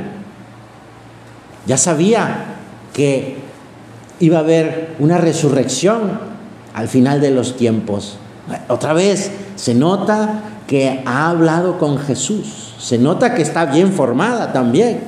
ya 1.66 1.78
sabía 1.78 2.61
que 2.94 3.38
iba 4.22 4.38
a 4.38 4.42
haber 4.42 4.96
una 5.00 5.18
resurrección 5.18 6.20
al 6.74 6.88
final 6.88 7.20
de 7.20 7.32
los 7.32 7.58
tiempos. 7.58 8.18
Otra 8.70 8.94
vez, 8.94 9.32
se 9.56 9.74
nota 9.74 10.44
que 10.68 11.02
ha 11.06 11.30
hablado 11.30 11.78
con 11.78 11.98
Jesús, 11.98 12.74
se 12.80 12.98
nota 12.98 13.36
que 13.36 13.42
está 13.42 13.66
bien 13.66 13.92
formada 13.92 14.54
también. 14.54 15.02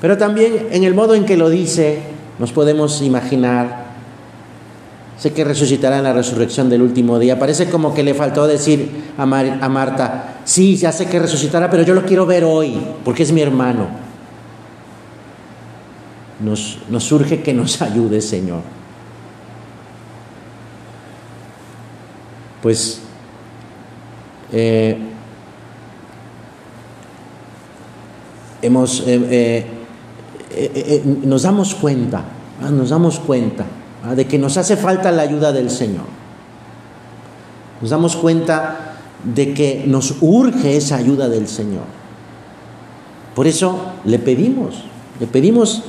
Pero 0.00 0.16
también 0.16 0.68
en 0.70 0.84
el 0.84 0.94
modo 0.94 1.14
en 1.14 1.24
que 1.24 1.36
lo 1.36 1.48
dice, 1.48 2.00
nos 2.38 2.52
podemos 2.52 3.02
imaginar, 3.02 3.84
sé 5.18 5.32
que 5.32 5.44
resucitará 5.44 5.98
en 5.98 6.04
la 6.04 6.12
resurrección 6.12 6.68
del 6.68 6.82
último 6.82 7.18
día. 7.18 7.38
Parece 7.38 7.68
como 7.68 7.94
que 7.94 8.02
le 8.02 8.14
faltó 8.14 8.46
decir 8.46 9.12
a, 9.16 9.22
a 9.22 9.68
Marta, 9.68 10.40
sí, 10.44 10.76
ya 10.76 10.90
sé 10.90 11.06
que 11.06 11.20
resucitará, 11.20 11.70
pero 11.70 11.84
yo 11.84 11.94
lo 11.94 12.04
quiero 12.04 12.26
ver 12.26 12.44
hoy, 12.44 12.76
porque 13.04 13.22
es 13.22 13.32
mi 13.32 13.42
hermano 13.42 14.01
nos, 16.42 16.78
surge 16.98 17.42
que 17.42 17.54
nos 17.54 17.80
ayude, 17.82 18.20
Señor. 18.20 18.62
Pues 22.62 23.00
eh, 24.52 24.96
hemos, 28.60 29.02
eh, 29.06 29.66
eh, 30.50 31.02
nos 31.24 31.42
damos 31.42 31.74
cuenta, 31.74 32.22
nos 32.70 32.90
damos 32.90 33.18
cuenta 33.18 33.64
de 34.14 34.26
que 34.26 34.38
nos 34.38 34.56
hace 34.56 34.76
falta 34.76 35.10
la 35.10 35.22
ayuda 35.22 35.52
del 35.52 35.70
Señor. 35.70 36.04
Nos 37.80 37.90
damos 37.90 38.14
cuenta 38.14 38.94
de 39.24 39.54
que 39.54 39.84
nos 39.86 40.16
urge 40.20 40.76
esa 40.76 40.96
ayuda 40.96 41.28
del 41.28 41.48
Señor. 41.48 41.84
Por 43.34 43.46
eso 43.46 43.92
le 44.04 44.18
pedimos, 44.20 44.84
le 45.18 45.26
pedimos 45.26 45.82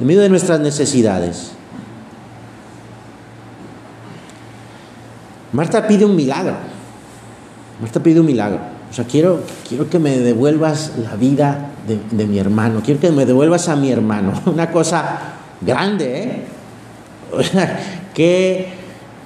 en 0.00 0.06
medio 0.06 0.22
de 0.22 0.28
nuestras 0.28 0.60
necesidades. 0.60 1.52
Marta 5.52 5.86
pide 5.86 6.04
un 6.04 6.16
milagro. 6.16 6.56
Marta 7.80 8.02
pide 8.02 8.20
un 8.20 8.26
milagro. 8.26 8.58
O 8.90 8.92
sea, 8.92 9.04
quiero, 9.04 9.42
quiero 9.68 9.88
que 9.88 9.98
me 9.98 10.18
devuelvas 10.18 10.92
la 11.02 11.16
vida 11.16 11.70
de, 11.86 12.00
de 12.10 12.26
mi 12.26 12.38
hermano. 12.38 12.80
Quiero 12.84 13.00
que 13.00 13.10
me 13.10 13.26
devuelvas 13.26 13.68
a 13.68 13.76
mi 13.76 13.90
hermano. 13.90 14.32
Una 14.46 14.70
cosa 14.70 15.18
grande, 15.60 16.22
¿eh? 16.22 16.44
O 17.32 17.42
sea, 17.42 17.80
qué, 18.14 18.68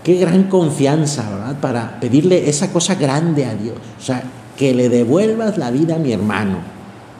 qué 0.02 0.14
gran 0.16 0.44
confianza, 0.44 1.28
¿verdad? 1.30 1.56
Para 1.60 2.00
pedirle 2.00 2.48
esa 2.48 2.72
cosa 2.72 2.94
grande 2.94 3.44
a 3.44 3.54
Dios. 3.54 3.76
O 3.98 4.02
sea, 4.02 4.22
que 4.56 4.74
le 4.74 4.88
devuelvas 4.88 5.56
la 5.56 5.70
vida 5.70 5.96
a 5.96 5.98
mi 5.98 6.12
hermano, 6.12 6.58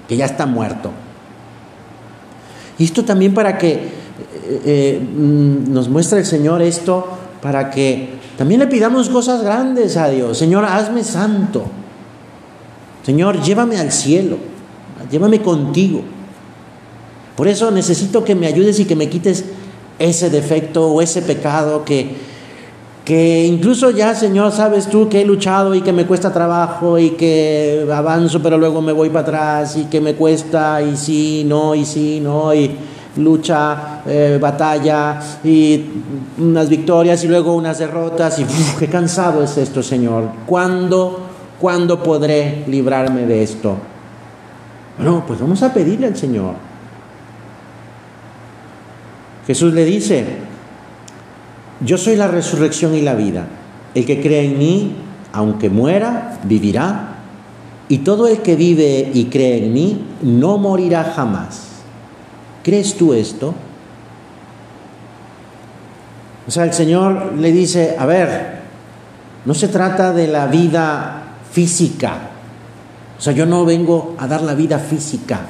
que 0.09 0.17
ya 0.17 0.26
está 0.26 0.47
muerto. 0.47 0.90
Y 2.78 2.85
esto 2.85 3.04
también 3.04 3.35
para 3.35 3.58
que 3.58 3.73
eh, 3.73 3.80
eh, 4.64 5.00
mm, 5.00 5.73
nos 5.73 5.88
muestre 5.88 6.20
el 6.20 6.26
Señor 6.26 6.62
esto, 6.62 7.06
para 7.42 7.70
que 7.70 8.11
también 8.37 8.61
le 8.61 8.66
pidamos 8.66 9.08
cosas 9.08 9.42
grandes 9.42 9.97
a 9.97 10.08
Dios. 10.08 10.38
Señor, 10.38 10.64
hazme 10.64 11.02
santo. 11.02 11.64
Señor, 13.04 13.42
llévame 13.42 13.78
al 13.78 13.90
cielo. 13.90 14.38
Llévame 15.11 15.42
contigo. 15.42 16.02
Por 17.37 17.49
eso 17.49 17.70
necesito 17.70 18.25
que 18.25 18.35
me 18.35 18.47
ayudes 18.47 18.78
y 18.80 18.85
que 18.85 18.97
me 18.97 19.08
quites 19.08 19.44
ese 19.99 20.30
defecto 20.30 20.88
o 20.88 21.02
ese 21.02 21.23
pecado 21.23 21.85
que, 21.85 22.27
que 23.09 23.47
incluso 23.47 23.91
ya, 23.91 24.15
Señor, 24.15 24.53
sabes 24.53 24.87
tú 24.87 25.09
que 25.09 25.23
he 25.23 25.25
luchado 25.25 25.75
y 25.75 25.81
que 25.81 25.95
me 25.95 26.05
cuesta 26.05 26.31
trabajo 26.31 26.99
y 26.99 27.12
que 27.12 27.88
avanzo, 27.91 28.43
pero 28.43 28.59
luego 28.59 28.83
me 28.83 28.93
voy 28.93 29.09
para 29.09 29.21
atrás 29.21 29.79
y 29.79 29.87
que 29.87 29.99
me 29.99 30.15
cuesta 30.15 30.83
y 30.83 30.95
sí, 30.95 31.43
no, 31.47 31.75
y 31.75 31.87
sí, 31.87 32.21
no, 32.23 32.53
y 32.53 32.71
lucha, 33.17 34.03
eh, 34.07 34.37
batalla 34.38 35.19
y 35.43 35.87
unas 36.37 36.69
victorias 36.69 37.25
y 37.25 37.29
luego 37.29 37.55
unas 37.55 37.79
derrotas 37.79 38.41
y 38.41 38.47
qué 38.79 38.88
cansado 38.88 39.43
es 39.43 39.57
esto, 39.57 39.83
Señor. 39.83 40.25
¿Cuándo, 40.45 41.21
¿Cuándo 41.59 42.03
podré 42.03 42.65
librarme 42.67 43.25
de 43.25 43.43
esto? 43.43 43.75
Bueno, 44.99 45.25
pues 45.27 45.41
vamos 45.41 45.62
a 45.62 45.73
pedirle 45.73 46.09
al 46.09 46.17
Señor. 46.19 46.57
Jesús 49.47 49.73
le 49.73 49.87
dice, 49.87 50.27
yo 51.80 51.97
soy 51.97 52.16
la 52.16 52.28
resurrección 52.28 52.94
y 52.94 53.02
la 53.02 53.14
vida. 53.14 53.47
El 53.94 54.04
que 54.04 54.20
cree 54.20 54.47
en 54.47 54.58
mí, 54.58 54.97
aunque 55.32 55.70
muera, 55.70 56.38
vivirá. 56.44 57.16
Y 57.88 57.99
todo 57.99 58.26
el 58.26 58.38
que 58.38 58.56
vive 58.56 59.11
y 59.14 59.26
cree 59.26 59.64
en 59.64 59.73
mí, 59.73 60.04
no 60.23 60.58
morirá 60.58 61.04
jamás. 61.04 61.68
¿Crees 62.62 62.97
tú 62.97 63.14
esto? 63.14 63.54
O 66.47 66.50
sea, 66.50 66.64
el 66.64 66.73
Señor 66.73 67.35
le 67.35 67.52
dice, 67.52 67.97
a 67.99 68.06
ver, 68.06 68.58
no 69.44 69.54
se 69.54 69.68
trata 69.68 70.12
de 70.12 70.28
la 70.28 70.47
vida 70.47 71.23
física. 71.50 72.18
O 73.18 73.20
sea, 73.20 73.32
yo 73.32 73.47
no 73.47 73.64
vengo 73.64 74.14
a 74.18 74.26
dar 74.26 74.42
la 74.42 74.54
vida 74.54 74.78
física, 74.78 75.40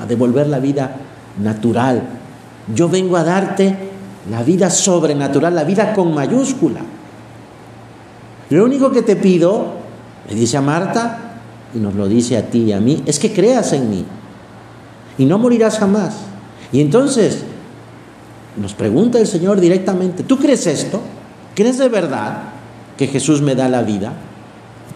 a 0.00 0.06
devolver 0.06 0.46
la 0.46 0.58
vida 0.58 0.96
natural. 1.42 2.02
Yo 2.74 2.88
vengo 2.88 3.16
a 3.16 3.24
darte 3.24 3.76
la 4.30 4.42
vida 4.42 4.70
sobrenatural, 4.70 5.54
la 5.54 5.64
vida 5.64 5.94
con 5.94 6.14
mayúscula. 6.14 6.80
Lo 8.50 8.64
único 8.64 8.90
que 8.90 9.02
te 9.02 9.16
pido, 9.16 9.74
le 10.28 10.34
dice 10.34 10.56
a 10.56 10.62
Marta, 10.62 11.40
y 11.74 11.78
nos 11.78 11.94
lo 11.94 12.08
dice 12.08 12.36
a 12.36 12.48
ti 12.48 12.64
y 12.64 12.72
a 12.72 12.80
mí, 12.80 13.02
es 13.06 13.18
que 13.18 13.32
creas 13.32 13.72
en 13.72 13.90
mí. 13.90 14.04
Y 15.18 15.24
no 15.24 15.38
morirás 15.38 15.78
jamás. 15.78 16.16
Y 16.72 16.80
entonces 16.80 17.44
nos 18.56 18.74
pregunta 18.74 19.18
el 19.18 19.26
Señor 19.26 19.60
directamente, 19.60 20.22
¿tú 20.22 20.38
crees 20.38 20.66
esto? 20.66 21.00
¿Crees 21.54 21.78
de 21.78 21.88
verdad 21.88 22.42
que 22.96 23.06
Jesús 23.06 23.42
me 23.42 23.54
da 23.54 23.68
la 23.68 23.82
vida? 23.82 24.12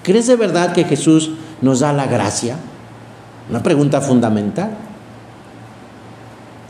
¿Crees 0.03 0.27
de 0.27 0.37
verdad 0.37 0.73
que 0.73 0.85
Jesús 0.85 1.33
nos 1.61 1.81
da 1.81 1.93
la 1.93 2.07
gracia? 2.07 2.57
Una 3.51 3.63
pregunta 3.63 4.01
fundamental. 4.01 4.71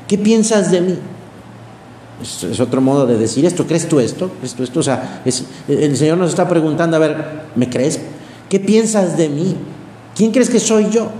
¿Qué 0.08 0.18
piensas 0.18 0.70
de 0.70 0.80
mí? 0.80 0.98
Es, 2.22 2.60
otro 2.60 2.80
modo 2.80 3.06
de 3.06 3.18
decir 3.18 3.44
esto. 3.44 3.66
¿Crees 3.66 3.88
tú 3.88 4.00
esto? 4.00 4.30
¿Crees 4.38 4.54
tú 4.54 4.62
esto? 4.62 4.80
O 4.80 4.82
sea, 4.82 5.22
el 5.68 5.96
Señor 5.96 6.18
nos 6.18 6.30
está 6.30 6.48
preguntando, 6.48 6.96
a 6.96 7.00
ver, 7.00 7.42
¿me 7.56 7.68
crees? 7.68 8.00
¿Qué 8.48 8.60
piensas 8.60 9.16
de 9.16 9.28
mí? 9.28 9.56
¿Quién 10.14 10.30
crees 10.30 10.48
que 10.48 10.60
soy 10.60 10.90
yo? 10.90 11.10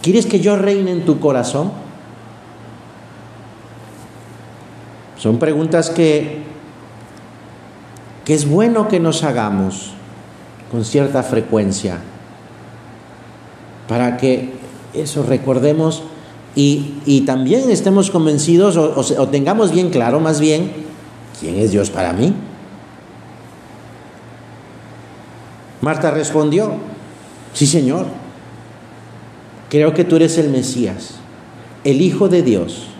¿Quieres 0.00 0.26
que 0.26 0.40
yo 0.40 0.56
reine 0.56 0.90
en 0.90 1.04
tu 1.04 1.20
corazón? 1.20 1.70
Son 5.16 5.38
preguntas 5.38 5.90
que, 5.90 6.42
que 8.24 8.34
es 8.34 8.48
bueno 8.48 8.88
que 8.88 8.98
nos 8.98 9.22
hagamos 9.22 9.92
con 10.70 10.84
cierta 10.84 11.22
frecuencia 11.22 11.98
para 13.86 14.16
que 14.16 14.52
eso 14.94 15.22
recordemos 15.22 16.02
y, 16.54 17.22
también 17.26 17.70
estemos 17.70 18.10
convencidos 18.10 18.76
o, 18.76 18.94
o 18.96 19.28
tengamos 19.28 19.72
bien 19.72 19.90
claro 19.90 20.20
más 20.20 20.40
bien 20.40 20.72
quién 21.40 21.56
es 21.56 21.70
Dios 21.72 21.90
para 21.90 22.12
mí. 22.12 22.34
Marta 25.80 26.10
respondió, 26.10 26.74
sí 27.54 27.66
Señor, 27.66 28.06
creo 29.68 29.94
que 29.94 30.04
tú 30.04 30.16
eres 30.16 30.38
el 30.38 30.50
Mesías, 30.50 31.14
el 31.84 32.00
Hijo 32.00 32.28
de 32.28 32.42
Dios 32.42 32.92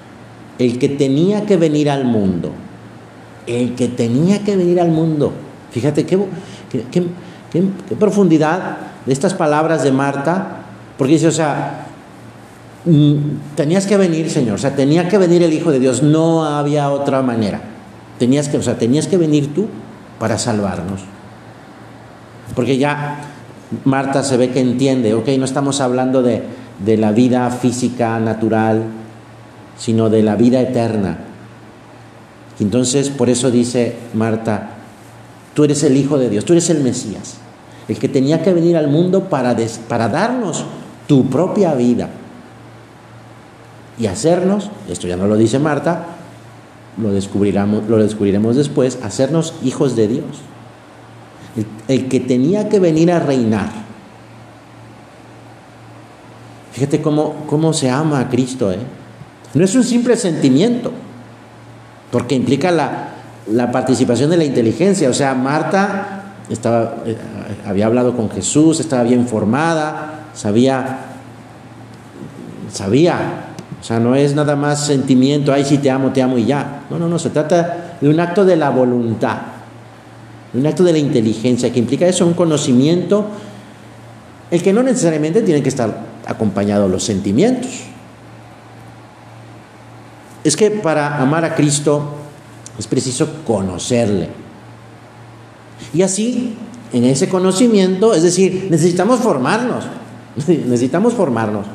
el 0.58 0.78
que 0.78 0.88
tenía 0.88 1.46
que 1.46 1.56
venir 1.56 1.90
al 1.90 2.04
mundo, 2.04 2.52
el 3.46 3.74
que 3.74 3.88
tenía 3.88 4.44
que 4.44 4.56
venir 4.56 4.80
al 4.80 4.90
mundo. 4.90 5.32
Fíjate 5.70 6.04
qué, 6.06 6.18
qué, 6.90 7.64
profundidad 7.98 8.78
de 9.06 9.12
estas 9.12 9.34
palabras 9.34 9.82
de 9.82 9.92
Marta, 9.92 10.64
porque 10.98 11.14
dice, 11.14 11.28
o 11.28 11.32
sea, 11.32 11.86
tenías 13.54 13.86
que 13.86 13.96
venir, 13.96 14.28
Señor, 14.30 14.56
o 14.56 14.58
sea, 14.58 14.74
tenía 14.74 15.08
que 15.08 15.18
venir 15.18 15.42
el 15.42 15.52
Hijo 15.52 15.70
de 15.70 15.78
Dios, 15.78 16.02
no 16.02 16.44
había 16.44 16.90
otra 16.90 17.22
manera. 17.22 17.60
Tenías 18.18 18.48
que, 18.48 18.58
o 18.58 18.62
sea, 18.62 18.76
tenías 18.76 19.06
que 19.06 19.16
venir 19.16 19.54
tú 19.54 19.68
para 20.18 20.38
salvarnos. 20.38 21.00
Porque 22.54 22.78
ya 22.78 23.20
Marta 23.84 24.22
se 24.22 24.36
ve 24.36 24.50
que 24.50 24.60
entiende, 24.60 25.14
ok, 25.14 25.28
no 25.38 25.44
estamos 25.44 25.80
hablando 25.80 26.22
de, 26.22 26.42
de 26.84 26.96
la 26.96 27.12
vida 27.12 27.48
física, 27.50 28.18
natural, 28.18 28.82
sino 29.78 30.10
de 30.10 30.22
la 30.22 30.36
vida 30.36 30.60
eterna. 30.60 31.18
Entonces, 32.60 33.10
por 33.10 33.30
eso 33.30 33.50
dice 33.50 33.96
Marta, 34.14 34.70
tú 35.54 35.64
eres 35.64 35.82
el 35.84 35.96
Hijo 35.96 36.18
de 36.18 36.28
Dios, 36.28 36.44
tú 36.44 36.52
eres 36.52 36.68
el 36.70 36.82
Mesías, 36.82 37.36
el 37.88 37.98
que 37.98 38.08
tenía 38.08 38.42
que 38.42 38.52
venir 38.52 38.76
al 38.76 38.88
mundo 38.88 39.28
para, 39.28 39.56
para 39.88 40.08
darnos 40.08 40.64
tu 41.06 41.28
propia 41.30 41.74
vida 41.74 42.08
y 43.98 44.06
hacernos, 44.06 44.70
esto 44.88 45.06
ya 45.06 45.16
no 45.16 45.26
lo 45.26 45.36
dice 45.36 45.58
Marta, 45.58 46.06
lo 47.00 47.10
descubriremos, 47.10 47.88
lo 47.88 47.98
descubriremos 47.98 48.56
después, 48.56 48.98
hacernos 49.02 49.54
hijos 49.62 49.96
de 49.96 50.08
Dios. 50.08 50.42
El, 51.88 52.08
que 52.08 52.20
tenía 52.20 52.68
que 52.68 52.80
venir 52.80 53.12
a 53.12 53.18
reinar. 53.18 53.70
Fíjate 56.72 57.02
cómo, 57.02 57.44
cómo 57.46 57.74
se 57.74 57.90
ama 57.90 58.20
a 58.20 58.28
Cristo, 58.30 58.72
¿eh? 58.72 58.78
No 59.54 59.64
es 59.64 59.74
un 59.74 59.84
simple 59.84 60.16
sentimiento, 60.16 60.92
porque 62.10 62.34
implica 62.34 62.70
la, 62.70 63.70
participación 63.70 64.30
de 64.30 64.38
la 64.38 64.44
inteligencia. 64.44 65.10
O 65.10 65.14
sea, 65.14 65.34
Marta 65.34 66.34
estaba, 66.48 66.96
eh, 67.04 67.16
había 67.66 67.86
hablado 67.86 68.16
con 68.16 68.30
Jesús, 68.30 68.80
estaba 68.80 69.02
bien 69.02 69.26
formada, 69.26 70.20
sabía, 70.32 71.00
sabía. 72.70 73.51
O 73.82 73.84
sea, 73.84 73.98
no 73.98 74.14
es 74.14 74.36
nada 74.36 74.54
más 74.54 74.86
sentimiento, 74.86 75.52
ay, 75.52 75.64
sí 75.64 75.78
te 75.78 75.90
amo, 75.90 76.12
te 76.12 76.22
amo 76.22 76.38
y 76.38 76.44
ya. 76.44 76.84
No, 76.88 77.00
no, 77.00 77.08
no, 77.08 77.18
se 77.18 77.30
trata 77.30 77.96
de 78.00 78.08
un 78.08 78.20
acto 78.20 78.44
de 78.44 78.54
la 78.54 78.70
voluntad, 78.70 79.38
un 80.54 80.64
acto 80.64 80.84
de 80.84 80.92
la 80.92 80.98
inteligencia, 80.98 81.72
que 81.72 81.80
implica 81.80 82.06
eso, 82.06 82.24
un 82.24 82.34
conocimiento, 82.34 83.26
el 84.52 84.62
que 84.62 84.72
no 84.72 84.84
necesariamente 84.84 85.42
tiene 85.42 85.64
que 85.64 85.68
estar 85.68 85.98
acompañado 86.28 86.84
de 86.84 86.90
los 86.90 87.02
sentimientos. 87.02 87.72
Es 90.44 90.56
que 90.56 90.70
para 90.70 91.20
amar 91.20 91.44
a 91.44 91.56
Cristo 91.56 92.04
es 92.78 92.86
preciso 92.86 93.42
conocerle. 93.44 94.28
Y 95.92 96.02
así, 96.02 96.54
en 96.92 97.02
ese 97.02 97.28
conocimiento, 97.28 98.14
es 98.14 98.22
decir, 98.22 98.68
necesitamos 98.70 99.18
formarnos, 99.18 99.86
necesitamos 100.36 101.14
formarnos. 101.14 101.66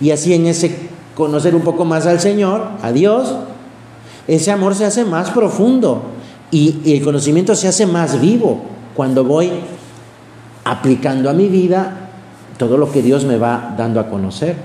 Y 0.00 0.10
así 0.10 0.32
en 0.32 0.46
ese 0.46 0.91
conocer 1.14 1.54
un 1.54 1.62
poco 1.62 1.84
más 1.84 2.06
al 2.06 2.20
Señor, 2.20 2.66
a 2.82 2.92
Dios, 2.92 3.34
ese 4.26 4.50
amor 4.50 4.74
se 4.74 4.84
hace 4.84 5.04
más 5.04 5.30
profundo 5.30 6.02
y, 6.50 6.94
el 6.94 7.02
conocimiento 7.02 7.54
se 7.54 7.68
hace 7.68 7.86
más 7.86 8.20
vivo 8.20 8.62
cuando 8.94 9.24
voy 9.24 9.50
aplicando 10.64 11.28
a 11.28 11.32
mi 11.32 11.48
vida 11.48 12.08
todo 12.58 12.76
lo 12.76 12.92
que 12.92 13.02
Dios 13.02 13.24
me 13.24 13.36
va 13.36 13.74
dando 13.76 13.98
a 14.00 14.08
conocer. 14.08 14.56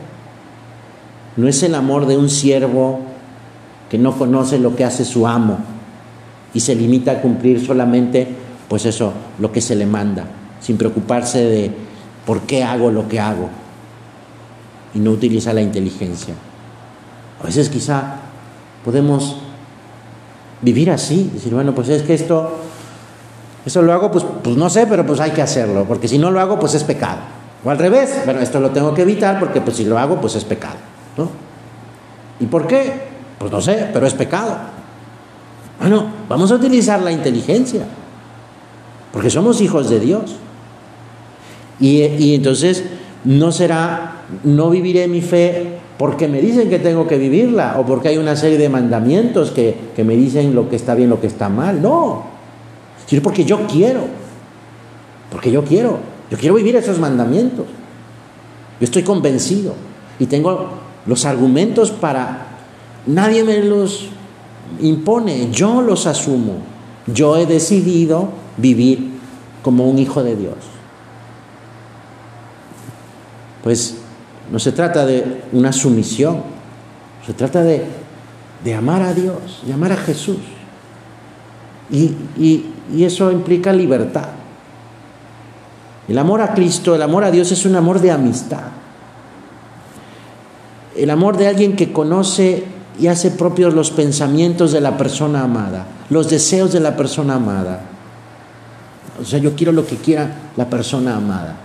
No 1.36 1.48
es 1.48 1.64
el 1.64 1.76
amor 1.76 2.06
de 2.06 2.18
un 2.18 2.30
siervo 2.30 3.00
que 3.90 3.98
no 3.98 4.18
conoce 4.18 4.60
lo 4.60 4.76
que 4.76 4.84
hace 4.84 5.06
su 5.06 5.28
amo 5.28 5.58
y 6.54 6.60
se 6.60 6.76
limita 6.76 7.14
a 7.14 7.22
cumplir 7.22 7.66
solamente, 7.66 8.28
pues 8.68 8.86
eso, 8.86 9.14
lo 9.40 9.52
que 9.52 9.62
se 9.62 9.76
le 9.76 9.86
manda. 9.86 10.26
sin 10.60 10.76
preocuparse 10.76 11.46
de 11.46 11.72
por 12.26 12.42
qué 12.42 12.64
hago 12.64 12.90
lo 12.90 13.08
que 13.08 13.20
hago 13.20 13.48
y 14.98 15.00
no 15.00 15.12
utiliza 15.12 15.54
la 15.54 15.62
inteligencia. 15.62 16.34
A 17.40 17.46
veces 17.46 17.70
quizá 17.70 18.16
podemos 18.84 19.38
vivir 20.64 20.90
así, 20.90 21.30
decir, 21.32 21.54
bueno, 21.54 21.76
pues 21.76 21.90
es 21.90 22.02
que 22.02 22.16
esto, 22.16 22.58
eso 23.64 23.84
lo 23.84 23.94
hago, 23.94 24.10
pues, 24.12 24.26
pues 24.44 24.58
no 24.58 24.72
sé, 24.72 24.88
pero 24.88 25.06
pues 25.06 25.20
hay 25.20 25.32
que 25.32 25.44
hacerlo, 25.44 25.86
porque 25.88 26.08
si 26.08 26.18
no 26.18 26.32
lo 26.32 26.40
hago, 26.40 26.60
pues 26.60 26.74
es 26.74 26.84
pecado. 26.84 27.20
O 27.64 27.70
al 27.70 27.78
revés, 27.78 28.22
bueno, 28.26 28.40
esto 28.40 28.60
lo 28.60 28.72
tengo 28.72 28.96
que 28.96 29.04
evitar 29.04 29.40
porque 29.40 29.62
pues 29.62 29.78
si 29.78 29.86
lo 29.86 30.00
hago, 30.00 30.20
pues 30.20 30.34
es 30.34 30.44
pecado. 30.44 30.78
¿no? 31.16 31.30
¿Y 32.40 32.48
por 32.48 32.66
qué? 32.66 32.92
Pues 33.38 33.52
no 33.52 33.62
sé, 33.62 33.92
pero 33.94 34.08
es 34.08 34.16
pecado. 34.16 34.58
Bueno, 35.80 36.08
vamos 36.28 36.52
a 36.52 36.56
utilizar 36.56 37.04
la 37.04 37.12
inteligencia, 37.12 37.86
porque 39.14 39.30
somos 39.30 39.62
hijos 39.62 39.92
de 39.92 40.00
Dios. 40.00 40.38
Y, 41.80 42.02
y 42.02 42.34
entonces 42.34 42.84
no 43.26 43.52
será, 43.52 44.17
no 44.44 44.70
viviré 44.70 45.08
mi 45.08 45.22
fe 45.22 45.80
porque 45.98 46.28
me 46.28 46.42
dicen 46.42 46.70
que 46.70 46.80
tengo 46.80 47.08
que 47.08 47.18
vivirla 47.18 47.78
o 47.80 47.86
porque 47.86 48.10
hay 48.10 48.18
una 48.18 48.36
serie 48.36 48.58
de 48.58 48.70
mandamientos 48.70 49.52
que, 49.52 49.76
que 49.96 50.04
me 50.04 50.16
dicen 50.16 50.54
lo 50.54 50.70
que 50.70 50.76
está 50.76 50.96
bien, 50.96 51.10
lo 51.10 51.20
que 51.20 51.28
está 51.28 51.50
mal. 51.50 51.82
No, 51.82 52.24
sino 53.08 53.22
porque 53.22 53.46
yo 53.46 53.66
quiero, 53.68 54.02
porque 55.32 55.52
yo 55.52 55.64
quiero, 55.64 55.98
yo 56.30 56.38
quiero 56.38 56.56
vivir 56.56 56.76
esos 56.76 57.00
mandamientos. 57.00 57.66
Yo 58.80 58.84
estoy 58.84 59.04
convencido 59.04 59.74
y 60.20 60.28
tengo 60.28 60.70
los 61.08 61.26
argumentos 61.26 61.90
para, 61.92 62.48
nadie 63.08 63.44
me 63.44 63.64
los 63.64 64.10
impone, 64.82 65.50
yo 65.52 65.82
los 65.82 66.06
asumo. 66.06 66.58
Yo 67.08 67.38
he 67.38 67.46
decidido 67.46 68.30
vivir 68.58 69.12
como 69.64 69.90
un 69.90 69.98
hijo 69.98 70.22
de 70.24 70.36
Dios. 70.36 70.56
Pues 73.64 73.98
no 74.52 74.60
se 74.60 74.72
trata 74.72 75.06
de 75.06 75.44
una 75.52 75.72
sumisión, 75.72 76.42
se 77.26 77.34
trata 77.34 77.64
de, 77.64 77.86
amar 78.76 79.02
a 79.02 79.14
Dios, 79.14 79.62
de 79.66 79.74
amar 79.74 79.92
a 79.92 79.98
Jesús. 79.98 80.38
Y, 81.90 82.14
y 82.94 83.04
eso 83.04 83.32
implica 83.32 83.72
libertad. 83.74 84.30
El 86.08 86.18
amor 86.18 86.42
a 86.42 86.54
Cristo, 86.54 86.96
el 86.96 87.02
amor 87.02 87.24
a 87.24 87.32
Dios 87.32 87.52
es 87.52 87.66
un 87.66 87.76
amor 87.76 88.00
de 88.00 88.12
amistad. 88.12 88.64
El 90.96 91.10
amor 91.10 91.38
de 91.38 91.48
alguien 91.48 91.76
que 91.76 91.92
conoce 91.92 92.64
y 93.00 93.08
hace 93.08 93.32
propios 93.32 93.74
los 93.74 93.92
pensamientos 93.92 94.72
de 94.72 94.82
la 94.82 94.98
persona 94.98 95.44
amada, 95.44 95.86
los 96.10 96.30
deseos 96.30 96.74
de 96.74 96.80
la 96.80 96.96
persona 96.96 97.36
amada. 97.36 97.82
O 99.22 99.26
sea, 99.26 99.40
yo 99.40 99.56
quiero 99.56 99.72
lo 99.72 99.86
que 99.86 99.98
quiera 99.98 100.32
la 100.56 100.70
persona 100.70 101.16
amada. 101.18 101.56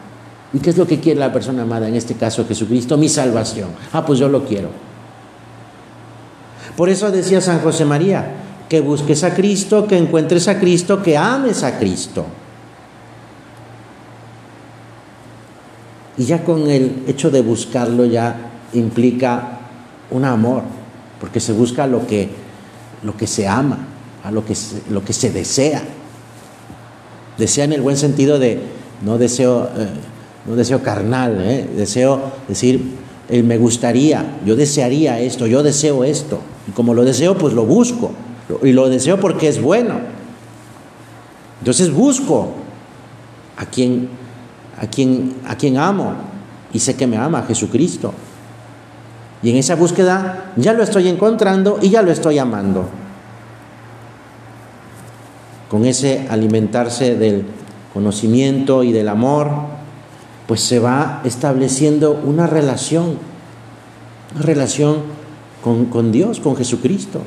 ¿Y 0.54 0.58
qué 0.58 0.70
es 0.70 0.76
lo 0.76 0.86
que 0.86 1.00
quiere 1.00 1.18
la 1.18 1.32
persona 1.32 1.62
amada? 1.62 1.88
En 1.88 1.94
este 1.94 2.14
caso 2.14 2.46
Jesucristo, 2.46 2.98
mi 2.98 3.08
salvación. 3.08 3.70
Ah, 3.92 4.04
pues 4.04 4.18
yo 4.18 4.28
lo 4.28 4.44
quiero. 4.44 4.68
Por 6.76 6.88
eso 6.88 7.10
decía 7.10 7.40
San 7.40 7.60
José 7.60 7.84
María, 7.84 8.32
que 8.68 8.80
busques 8.80 9.24
a 9.24 9.34
Cristo, 9.34 9.86
que 9.86 9.96
encuentres 9.96 10.48
a 10.48 10.58
Cristo, 10.58 11.02
que 11.02 11.16
ames 11.16 11.62
a 11.62 11.78
Cristo. 11.78 12.26
Y 16.16 16.24
ya 16.24 16.44
con 16.44 16.70
el 16.70 17.04
hecho 17.06 17.30
de 17.30 17.40
buscarlo 17.40 18.04
ya 18.04 18.50
implica 18.74 19.58
un 20.10 20.24
amor, 20.24 20.62
porque 21.20 21.40
se 21.40 21.52
busca 21.52 21.86
lo 21.86 22.06
que, 22.06 22.28
lo 23.02 23.16
que 23.16 23.26
se 23.26 23.48
ama, 23.48 23.78
a 24.22 24.30
lo 24.30 24.44
que 24.44 24.54
se, 24.54 24.82
lo 24.90 25.04
que 25.04 25.12
se 25.12 25.30
desea. 25.30 25.82
Desea 27.38 27.64
en 27.64 27.72
el 27.72 27.80
buen 27.80 27.96
sentido 27.96 28.38
de 28.38 28.60
no 29.02 29.18
deseo 29.18 29.64
eh, 29.76 29.88
no 30.46 30.56
deseo 30.56 30.82
carnal, 30.82 31.40
¿eh? 31.40 31.68
deseo 31.76 32.20
decir, 32.48 32.96
eh, 33.28 33.42
me 33.42 33.58
gustaría, 33.58 34.38
yo 34.44 34.56
desearía 34.56 35.20
esto, 35.20 35.46
yo 35.46 35.62
deseo 35.62 36.04
esto. 36.04 36.40
Y 36.68 36.72
como 36.72 36.94
lo 36.94 37.04
deseo, 37.04 37.38
pues 37.38 37.54
lo 37.54 37.64
busco. 37.64 38.12
Y 38.62 38.72
lo 38.72 38.88
deseo 38.88 39.18
porque 39.18 39.48
es 39.48 39.62
bueno. 39.62 39.94
Entonces 41.60 41.92
busco 41.92 42.52
a 43.56 43.66
quien, 43.66 44.08
a 44.80 44.86
quien, 44.88 45.36
a 45.46 45.56
quien 45.56 45.76
amo 45.78 46.14
y 46.72 46.80
sé 46.80 46.96
que 46.96 47.06
me 47.06 47.16
ama, 47.16 47.44
Jesucristo. 47.46 48.12
Y 49.42 49.50
en 49.50 49.56
esa 49.56 49.76
búsqueda 49.76 50.52
ya 50.56 50.72
lo 50.72 50.82
estoy 50.82 51.08
encontrando 51.08 51.78
y 51.80 51.90
ya 51.90 52.02
lo 52.02 52.10
estoy 52.10 52.38
amando. 52.38 52.86
Con 55.68 55.84
ese 55.84 56.26
alimentarse 56.28 57.16
del 57.16 57.44
conocimiento 57.92 58.82
y 58.82 58.92
del 58.92 59.08
amor, 59.08 59.52
pues 60.52 60.60
se 60.60 60.80
va 60.80 61.22
estableciendo 61.24 62.12
una 62.12 62.46
relación, 62.46 63.16
una 64.34 64.44
relación 64.44 64.98
con, 65.64 65.86
con 65.86 66.12
Dios, 66.12 66.40
con 66.40 66.56
Jesucristo. 66.56 67.22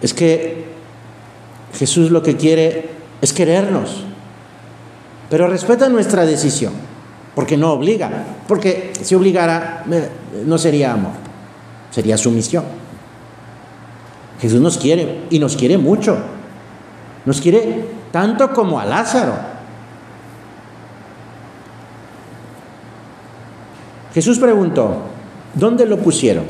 Es 0.00 0.14
que 0.14 0.66
Jesús 1.76 2.12
lo 2.12 2.22
que 2.22 2.36
quiere 2.36 2.88
es 3.20 3.32
querernos, 3.32 4.04
pero 5.28 5.48
respeta 5.48 5.88
nuestra 5.88 6.24
decisión, 6.24 6.74
porque 7.34 7.56
no 7.56 7.72
obliga, 7.72 8.26
porque 8.46 8.92
si 9.02 9.16
obligara 9.16 9.84
no 10.46 10.56
sería 10.56 10.92
amor, 10.92 11.14
sería 11.90 12.16
sumisión. 12.16 12.62
Jesús 14.40 14.60
nos 14.60 14.78
quiere 14.78 15.22
y 15.30 15.40
nos 15.40 15.56
quiere 15.56 15.78
mucho, 15.78 16.16
nos 17.24 17.40
quiere 17.40 17.84
tanto 18.10 18.52
como 18.52 18.78
a 18.78 18.84
Lázaro. 18.84 19.34
Jesús 24.14 24.38
preguntó, 24.38 24.96
¿dónde 25.54 25.86
lo 25.86 25.98
pusieron? 25.98 26.44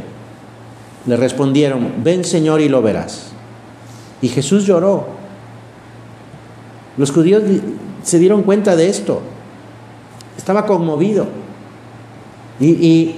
Le 1.07 1.17
respondieron, 1.17 2.03
ven 2.03 2.25
Señor 2.25 2.61
y 2.61 2.69
lo 2.69 2.83
verás. 2.83 3.33
Y 4.21 4.29
Jesús 4.29 4.65
lloró. 4.67 5.07
Los 6.97 7.11
judíos 7.11 7.43
se 8.03 8.19
dieron 8.19 8.43
cuenta 8.43 8.77
de 8.77 8.89
esto. 8.89 9.23
Estaba 10.37 10.67
conmovido. 10.67 11.27
Y, 12.61 13.15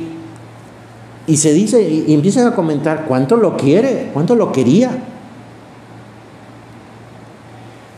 y, 1.27 1.37
se 1.37 1.53
dice, 1.53 1.83
y 1.83 2.15
empiezan 2.15 2.47
a 2.47 2.55
comentar 2.55 3.05
cuánto 3.07 3.37
lo 3.37 3.57
quiere, 3.57 4.11
cuánto 4.13 4.35
lo 4.35 4.53
quería. 4.53 4.91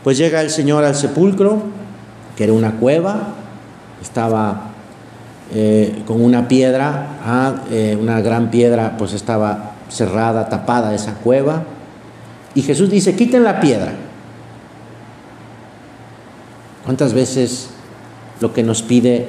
Pues 0.07 0.17
llega 0.17 0.39
el 0.39 0.49
Señor 0.49 0.85
al 0.85 0.95
sepulcro, 0.95 1.63
que 2.37 2.45
era 2.45 2.53
una 2.53 2.75
cueva, 2.79 3.33
estaba 4.01 4.69
eh, 5.53 6.01
con 6.07 6.23
una 6.23 6.47
piedra, 6.47 7.17
ah, 7.25 7.55
eh, 7.69 7.97
una 7.99 8.21
gran 8.21 8.49
piedra, 8.49 8.95
pues 8.97 9.11
estaba 9.11 9.73
cerrada, 9.89 10.47
tapada 10.47 10.95
esa 10.95 11.15
cueva. 11.15 11.63
Y 12.55 12.61
Jesús 12.61 12.89
dice, 12.89 13.17
quiten 13.17 13.43
la 13.43 13.59
piedra. 13.59 13.95
¿Cuántas 16.85 17.13
veces 17.13 17.67
lo 18.39 18.53
que 18.53 18.63
nos 18.63 18.83
pide 18.83 19.27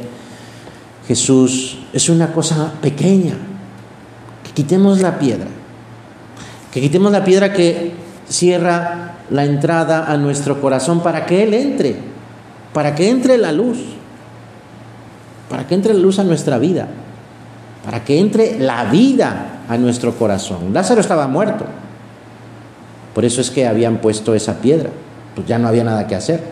Jesús 1.09 1.81
es 1.93 2.09
una 2.09 2.33
cosa 2.33 2.75
pequeña? 2.81 3.35
Que 4.45 4.53
quitemos 4.53 5.01
la 5.01 5.19
piedra. 5.19 5.49
Que 6.73 6.81
quitemos 6.81 7.11
la 7.11 7.25
piedra 7.25 7.53
que 7.53 8.07
cierra 8.29 9.15
la 9.31 9.45
entrada 9.45 10.11
a 10.11 10.17
nuestro 10.17 10.61
corazón 10.61 11.03
para 11.03 11.27
que 11.27 11.43
Él 11.43 11.55
entre, 11.55 11.97
para 12.73 12.95
que 12.95 13.11
entre 13.11 13.39
la 13.39 13.53
luz, 13.53 13.79
para 15.49 15.67
que 15.67 15.75
entre 15.75 15.95
la 15.95 16.01
luz 16.01 16.19
a 16.19 16.25
nuestra 16.25 16.59
vida, 16.59 16.89
para 17.85 18.05
que 18.05 18.19
entre 18.19 18.59
la 18.59 18.85
vida 18.85 19.63
a 19.69 19.77
nuestro 19.77 20.15
corazón. 20.15 20.73
Lázaro 20.73 21.01
estaba 21.01 21.27
muerto, 21.27 21.65
por 23.15 23.25
eso 23.25 23.41
es 23.41 23.51
que 23.51 23.67
habían 23.67 23.99
puesto 23.99 24.35
esa 24.35 24.61
piedra, 24.61 24.91
pues 25.35 25.47
ya 25.47 25.59
no 25.59 25.69
había 25.69 25.85
nada 25.85 26.07
que 26.07 26.15
hacer. 26.15 26.43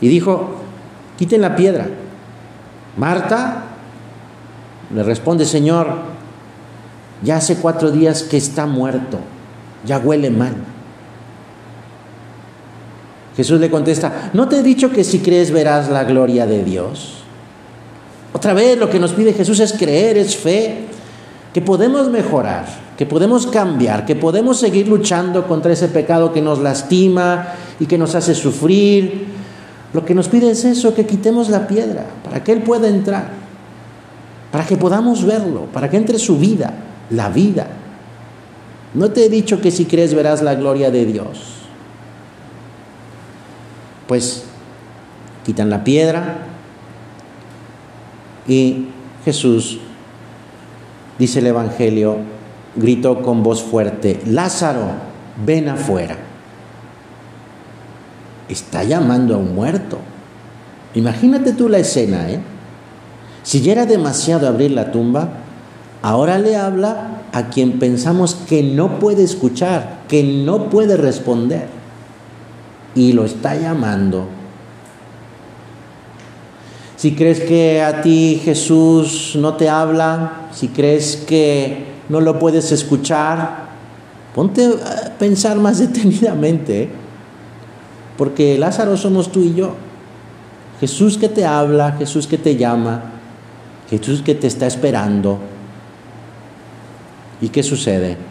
Y 0.00 0.08
dijo, 0.08 0.54
quiten 1.18 1.42
la 1.42 1.54
piedra. 1.56 1.86
Marta 2.96 3.64
le 4.94 5.02
responde, 5.02 5.44
Señor, 5.44 5.88
ya 7.22 7.36
hace 7.36 7.56
cuatro 7.56 7.90
días 7.90 8.22
que 8.22 8.36
está 8.36 8.66
muerto, 8.66 9.18
ya 9.84 9.98
huele 9.98 10.30
mal. 10.30 10.54
Jesús 13.36 13.60
le 13.60 13.70
contesta, 13.70 14.30
¿no 14.34 14.48
te 14.48 14.58
he 14.58 14.62
dicho 14.62 14.90
que 14.90 15.04
si 15.04 15.20
crees 15.20 15.50
verás 15.50 15.88
la 15.88 16.04
gloria 16.04 16.46
de 16.46 16.64
Dios? 16.64 17.22
Otra 18.32 18.54
vez 18.54 18.78
lo 18.78 18.90
que 18.90 19.00
nos 19.00 19.12
pide 19.12 19.32
Jesús 19.32 19.60
es 19.60 19.72
creer, 19.72 20.16
es 20.18 20.36
fe, 20.36 20.86
que 21.52 21.60
podemos 21.60 22.10
mejorar, 22.10 22.66
que 22.96 23.06
podemos 23.06 23.46
cambiar, 23.46 24.04
que 24.04 24.14
podemos 24.14 24.60
seguir 24.60 24.88
luchando 24.88 25.46
contra 25.46 25.72
ese 25.72 25.88
pecado 25.88 26.32
que 26.32 26.42
nos 26.42 26.58
lastima 26.58 27.48
y 27.78 27.86
que 27.86 27.98
nos 27.98 28.14
hace 28.14 28.34
sufrir. 28.34 29.26
Lo 29.92 30.04
que 30.04 30.14
nos 30.14 30.28
pide 30.28 30.50
es 30.50 30.64
eso, 30.64 30.94
que 30.94 31.06
quitemos 31.06 31.48
la 31.48 31.66
piedra, 31.66 32.04
para 32.22 32.44
que 32.44 32.52
Él 32.52 32.62
pueda 32.62 32.88
entrar, 32.88 33.30
para 34.52 34.64
que 34.64 34.76
podamos 34.76 35.24
verlo, 35.24 35.66
para 35.72 35.90
que 35.90 35.96
entre 35.96 36.18
su 36.18 36.38
vida, 36.38 36.74
la 37.10 37.28
vida. 37.28 37.66
No 38.94 39.10
te 39.10 39.24
he 39.24 39.28
dicho 39.28 39.60
que 39.60 39.70
si 39.70 39.84
crees 39.84 40.14
verás 40.14 40.42
la 40.42 40.54
gloria 40.54 40.90
de 40.90 41.06
Dios. 41.06 41.54
Pues 44.06 44.44
quitan 45.44 45.70
la 45.70 45.84
piedra 45.84 46.38
y 48.48 48.88
Jesús, 49.24 49.78
dice 51.18 51.38
el 51.38 51.46
Evangelio, 51.46 52.16
gritó 52.74 53.22
con 53.22 53.42
voz 53.42 53.62
fuerte, 53.62 54.20
Lázaro, 54.26 54.86
ven 55.44 55.68
afuera. 55.68 56.16
Está 58.48 58.82
llamando 58.82 59.36
a 59.36 59.38
un 59.38 59.54
muerto. 59.54 59.98
Imagínate 60.94 61.52
tú 61.52 61.68
la 61.68 61.78
escena, 61.78 62.28
¿eh? 62.30 62.40
Si 63.44 63.60
ya 63.60 63.72
era 63.72 63.86
demasiado 63.86 64.48
abrir 64.48 64.72
la 64.72 64.90
tumba, 64.90 65.28
ahora 66.02 66.38
le 66.38 66.56
habla 66.56 67.22
a 67.32 67.48
quien 67.48 67.78
pensamos 67.78 68.39
que 68.50 68.64
no 68.64 68.98
puede 68.98 69.22
escuchar, 69.22 70.00
que 70.08 70.24
no 70.24 70.70
puede 70.70 70.96
responder. 70.96 71.68
Y 72.96 73.12
lo 73.12 73.24
está 73.24 73.54
llamando. 73.54 74.26
Si 76.96 77.14
crees 77.14 77.38
que 77.38 77.80
a 77.80 78.02
ti 78.02 78.42
Jesús 78.44 79.36
no 79.38 79.54
te 79.54 79.68
habla, 79.68 80.48
si 80.52 80.66
crees 80.66 81.14
que 81.14 81.84
no 82.08 82.20
lo 82.20 82.40
puedes 82.40 82.72
escuchar, 82.72 83.68
ponte 84.34 84.66
a 84.66 85.16
pensar 85.16 85.56
más 85.58 85.78
detenidamente. 85.86 86.82
¿eh? 86.82 86.88
Porque 88.18 88.58
Lázaro 88.58 88.96
somos 88.96 89.30
tú 89.30 89.42
y 89.42 89.54
yo. 89.54 89.76
Jesús 90.80 91.18
que 91.18 91.28
te 91.28 91.44
habla, 91.44 91.92
Jesús 91.92 92.26
que 92.26 92.36
te 92.36 92.56
llama, 92.56 93.12
Jesús 93.88 94.22
que 94.22 94.34
te 94.34 94.48
está 94.48 94.66
esperando. 94.66 95.38
¿Y 97.40 97.50
qué 97.50 97.62
sucede? 97.62 98.29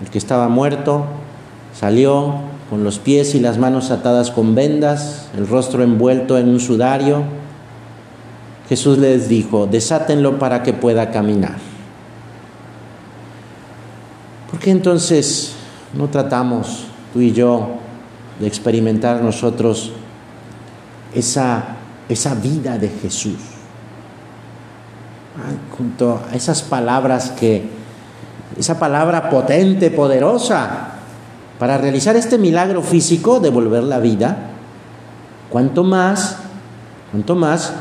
El 0.00 0.10
que 0.10 0.18
estaba 0.18 0.48
muerto 0.48 1.04
salió 1.78 2.34
con 2.68 2.84
los 2.84 2.98
pies 2.98 3.34
y 3.34 3.40
las 3.40 3.58
manos 3.58 3.90
atadas 3.90 4.30
con 4.30 4.54
vendas, 4.54 5.28
el 5.36 5.46
rostro 5.46 5.82
envuelto 5.82 6.38
en 6.38 6.48
un 6.48 6.60
sudario. 6.60 7.22
Jesús 8.68 8.98
les 8.98 9.28
dijo, 9.28 9.66
desátenlo 9.66 10.38
para 10.38 10.62
que 10.62 10.72
pueda 10.72 11.10
caminar. 11.10 11.56
¿Por 14.50 14.60
qué 14.60 14.70
entonces 14.70 15.54
no 15.94 16.08
tratamos 16.08 16.84
tú 17.12 17.20
y 17.20 17.32
yo 17.32 17.68
de 18.38 18.46
experimentar 18.46 19.22
nosotros 19.22 19.92
esa, 21.14 21.76
esa 22.08 22.34
vida 22.34 22.78
de 22.78 22.88
Jesús? 22.88 23.38
junto 25.76 26.20
a 26.30 26.34
esas 26.34 26.62
palabras 26.62 27.30
que 27.30 27.79
esa 28.60 28.78
palabra 28.78 29.30
potente, 29.30 29.90
poderosa, 29.90 30.88
para 31.58 31.78
realizar 31.78 32.14
este 32.14 32.36
milagro 32.36 32.82
físico, 32.82 33.40
devolver 33.40 33.82
la 33.84 33.98
vida, 33.98 34.50
cuanto 35.48 35.82
más, 35.82 36.36
cuanto 37.10 37.34
más 37.36 37.72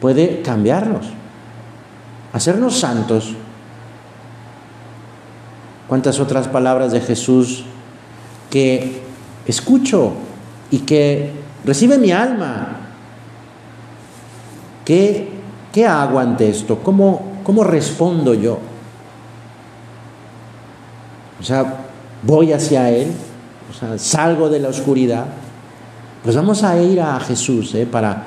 puede 0.00 0.40
cambiarnos, 0.42 1.06
hacernos 2.32 2.78
santos. 2.78 3.34
Cuántas 5.88 6.18
otras 6.18 6.48
palabras 6.48 6.92
de 6.92 7.00
Jesús 7.00 7.64
que 8.50 9.02
escucho 9.46 10.12
y 10.70 10.78
que 10.78 11.32
recibe 11.64 11.98
mi 11.98 12.12
alma. 12.12 12.78
¿Qué, 14.84 15.28
qué 15.72 15.86
hago 15.86 16.20
ante 16.20 16.48
esto? 16.48 16.78
¿Cómo, 16.78 17.40
cómo 17.44 17.64
respondo 17.64 18.32
yo? 18.32 18.73
O 21.40 21.42
sea, 21.42 21.78
voy 22.22 22.52
hacia 22.52 22.90
Él, 22.90 23.08
o 23.70 23.78
sea, 23.78 23.98
salgo 23.98 24.48
de 24.48 24.60
la 24.60 24.68
oscuridad, 24.68 25.26
pues 26.22 26.36
vamos 26.36 26.62
a 26.62 26.80
ir 26.80 27.00
a 27.00 27.20
Jesús 27.20 27.74
¿eh? 27.74 27.86
para, 27.86 28.22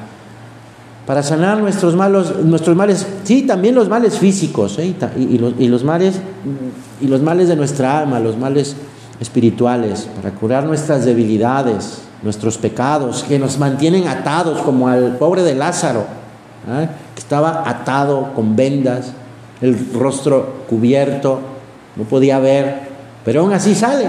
para 1.05 1.23
sanar 1.23 1.57
nuestros, 1.57 1.95
malos, 1.95 2.43
nuestros 2.43 2.75
males, 2.75 3.07
sí, 3.23 3.43
también 3.43 3.73
los 3.73 3.89
males 3.89 4.19
físicos 4.19 4.77
¿eh? 4.77 4.95
y, 5.17 5.37
los, 5.37 5.53
y, 5.57 5.67
los, 5.67 5.83
males, 5.83 6.19
y 7.01 7.07
los 7.07 7.21
males 7.21 7.47
de 7.47 7.55
nuestra 7.55 7.99
alma, 7.99 8.19
los 8.19 8.37
males 8.37 8.75
espirituales, 9.19 10.07
para 10.15 10.35
curar 10.35 10.65
nuestras 10.65 11.05
debilidades, 11.05 12.01
nuestros 12.21 12.57
pecados, 12.57 13.23
que 13.23 13.39
nos 13.39 13.57
mantienen 13.57 14.07
atados, 14.07 14.61
como 14.61 14.87
al 14.87 15.17
pobre 15.17 15.43
de 15.43 15.55
Lázaro, 15.55 16.05
¿eh? 16.69 16.87
que 17.15 17.19
estaba 17.19 17.63
atado 17.67 18.33
con 18.35 18.55
vendas, 18.55 19.13
el 19.61 19.91
rostro 19.93 20.65
cubierto, 20.69 21.39
no 21.95 22.03
podía 22.03 22.37
ver, 22.39 22.86
pero 23.27 23.41
aún 23.41 23.51
así 23.51 23.75
sale, 23.75 24.07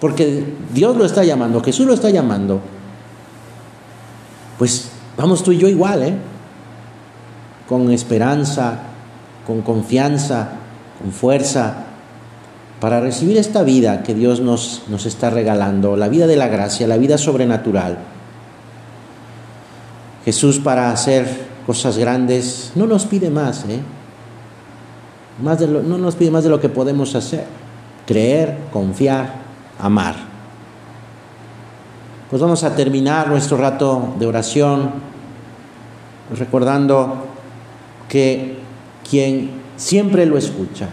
porque 0.00 0.42
Dios 0.74 0.96
lo 0.96 1.04
está 1.04 1.22
llamando, 1.22 1.62
Jesús 1.62 1.86
lo 1.86 1.94
está 1.94 2.10
llamando. 2.10 2.60
Pues 4.58 4.90
vamos 5.16 5.44
tú 5.44 5.52
y 5.52 5.58
yo 5.58 5.68
igual, 5.68 6.02
¿eh? 6.02 6.14
Con 7.68 7.92
esperanza, 7.92 8.80
con 9.46 9.62
confianza, 9.62 10.48
con 11.00 11.12
fuerza, 11.12 11.84
para 12.80 12.98
recibir 12.98 13.36
esta 13.36 13.62
vida 13.62 14.02
que 14.02 14.14
Dios 14.14 14.40
nos, 14.40 14.82
nos 14.88 15.06
está 15.06 15.30
regalando, 15.30 15.96
la 15.96 16.08
vida 16.08 16.26
de 16.26 16.34
la 16.34 16.48
gracia, 16.48 16.88
la 16.88 16.96
vida 16.96 17.18
sobrenatural. 17.18 17.98
Jesús 20.24 20.58
para 20.58 20.90
hacer 20.90 21.46
cosas 21.64 21.96
grandes 21.96 22.72
no 22.74 22.88
nos 22.88 23.04
pide 23.04 23.30
más, 23.30 23.64
¿eh? 23.68 23.78
Más 25.40 25.60
no 25.60 25.98
nos 25.98 26.16
pide 26.16 26.32
más 26.32 26.42
de 26.42 26.50
lo 26.50 26.58
que 26.58 26.68
podemos 26.68 27.14
hacer 27.14 27.67
creer, 28.08 28.56
confiar, 28.72 29.34
amar. 29.78 30.14
Pues 32.30 32.40
vamos 32.40 32.64
a 32.64 32.74
terminar 32.74 33.28
nuestro 33.28 33.58
rato 33.58 34.14
de 34.18 34.26
oración 34.26 34.92
recordando 36.34 37.26
que 38.08 38.56
quien 39.08 39.50
siempre 39.76 40.24
lo 40.24 40.38
escucha 40.38 40.88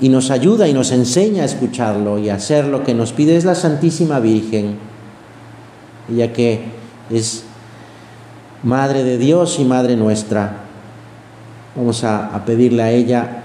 y 0.00 0.08
nos 0.08 0.30
ayuda 0.30 0.66
y 0.66 0.72
nos 0.72 0.92
enseña 0.92 1.42
a 1.42 1.46
escucharlo 1.46 2.18
y 2.18 2.30
a 2.30 2.36
hacer 2.36 2.64
lo 2.64 2.84
que 2.84 2.94
nos 2.94 3.12
pide 3.12 3.36
es 3.36 3.44
la 3.44 3.54
Santísima 3.54 4.18
Virgen, 4.18 4.78
ella 6.10 6.32
que 6.32 6.62
es 7.10 7.44
Madre 8.62 9.04
de 9.04 9.18
Dios 9.18 9.58
y 9.60 9.64
Madre 9.66 9.94
nuestra. 9.94 10.56
Vamos 11.76 12.02
a, 12.02 12.34
a 12.34 12.46
pedirle 12.46 12.82
a 12.82 12.90
ella 12.92 13.42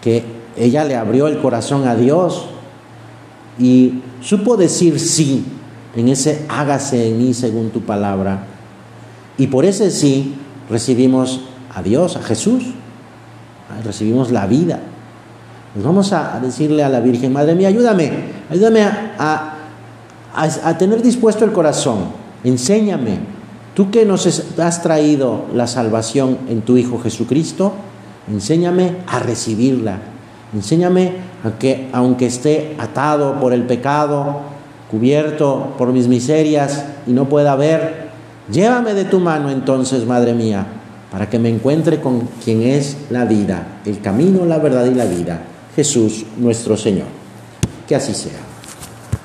que 0.00 0.41
ella 0.56 0.84
le 0.84 0.96
abrió 0.96 1.28
el 1.28 1.38
corazón 1.38 1.86
a 1.86 1.94
Dios 1.94 2.46
y 3.58 4.00
supo 4.20 4.56
decir 4.56 4.98
sí 5.00 5.44
en 5.96 6.08
ese 6.08 6.46
hágase 6.48 7.08
en 7.08 7.18
mí 7.18 7.34
según 7.34 7.70
tu 7.70 7.82
palabra. 7.82 8.46
Y 9.38 9.48
por 9.48 9.64
ese 9.64 9.90
sí 9.90 10.34
recibimos 10.70 11.40
a 11.74 11.82
Dios, 11.82 12.16
a 12.16 12.22
Jesús, 12.22 12.64
recibimos 13.84 14.30
la 14.30 14.46
vida. 14.46 14.80
Nos 15.74 15.84
vamos 15.84 16.12
a 16.12 16.38
decirle 16.40 16.84
a 16.84 16.88
la 16.88 17.00
Virgen, 17.00 17.32
Madre 17.32 17.54
mía, 17.54 17.68
ayúdame, 17.68 18.12
ayúdame 18.50 18.82
a, 18.82 19.54
a 20.34 20.78
tener 20.78 21.02
dispuesto 21.02 21.44
el 21.44 21.52
corazón, 21.52 22.10
enséñame, 22.44 23.20
tú 23.74 23.90
que 23.90 24.04
nos 24.04 24.26
has 24.58 24.82
traído 24.82 25.46
la 25.54 25.66
salvación 25.66 26.38
en 26.48 26.60
tu 26.60 26.76
Hijo 26.76 26.98
Jesucristo, 26.98 27.72
enséñame 28.30 28.98
a 29.06 29.18
recibirla, 29.18 29.98
Enséñame 30.54 31.12
a 31.44 31.58
que, 31.58 31.88
aunque 31.92 32.26
esté 32.26 32.76
atado 32.78 33.40
por 33.40 33.52
el 33.52 33.64
pecado, 33.64 34.40
cubierto 34.90 35.74
por 35.78 35.92
mis 35.92 36.08
miserias 36.08 36.84
y 37.06 37.12
no 37.12 37.28
pueda 37.28 37.56
ver, 37.56 38.08
llévame 38.50 38.92
de 38.92 39.06
tu 39.06 39.20
mano 39.20 39.50
entonces, 39.50 40.06
Madre 40.06 40.34
mía, 40.34 40.66
para 41.10 41.30
que 41.30 41.38
me 41.38 41.48
encuentre 41.48 42.00
con 42.00 42.28
quien 42.44 42.62
es 42.62 42.96
la 43.10 43.24
vida, 43.24 43.80
el 43.86 44.00
camino, 44.00 44.44
la 44.44 44.58
verdad 44.58 44.84
y 44.84 44.94
la 44.94 45.06
vida, 45.06 45.40
Jesús 45.74 46.26
nuestro 46.36 46.76
Señor. 46.76 47.06
Que 47.88 47.96
así 47.96 48.14
sea. 48.14 48.51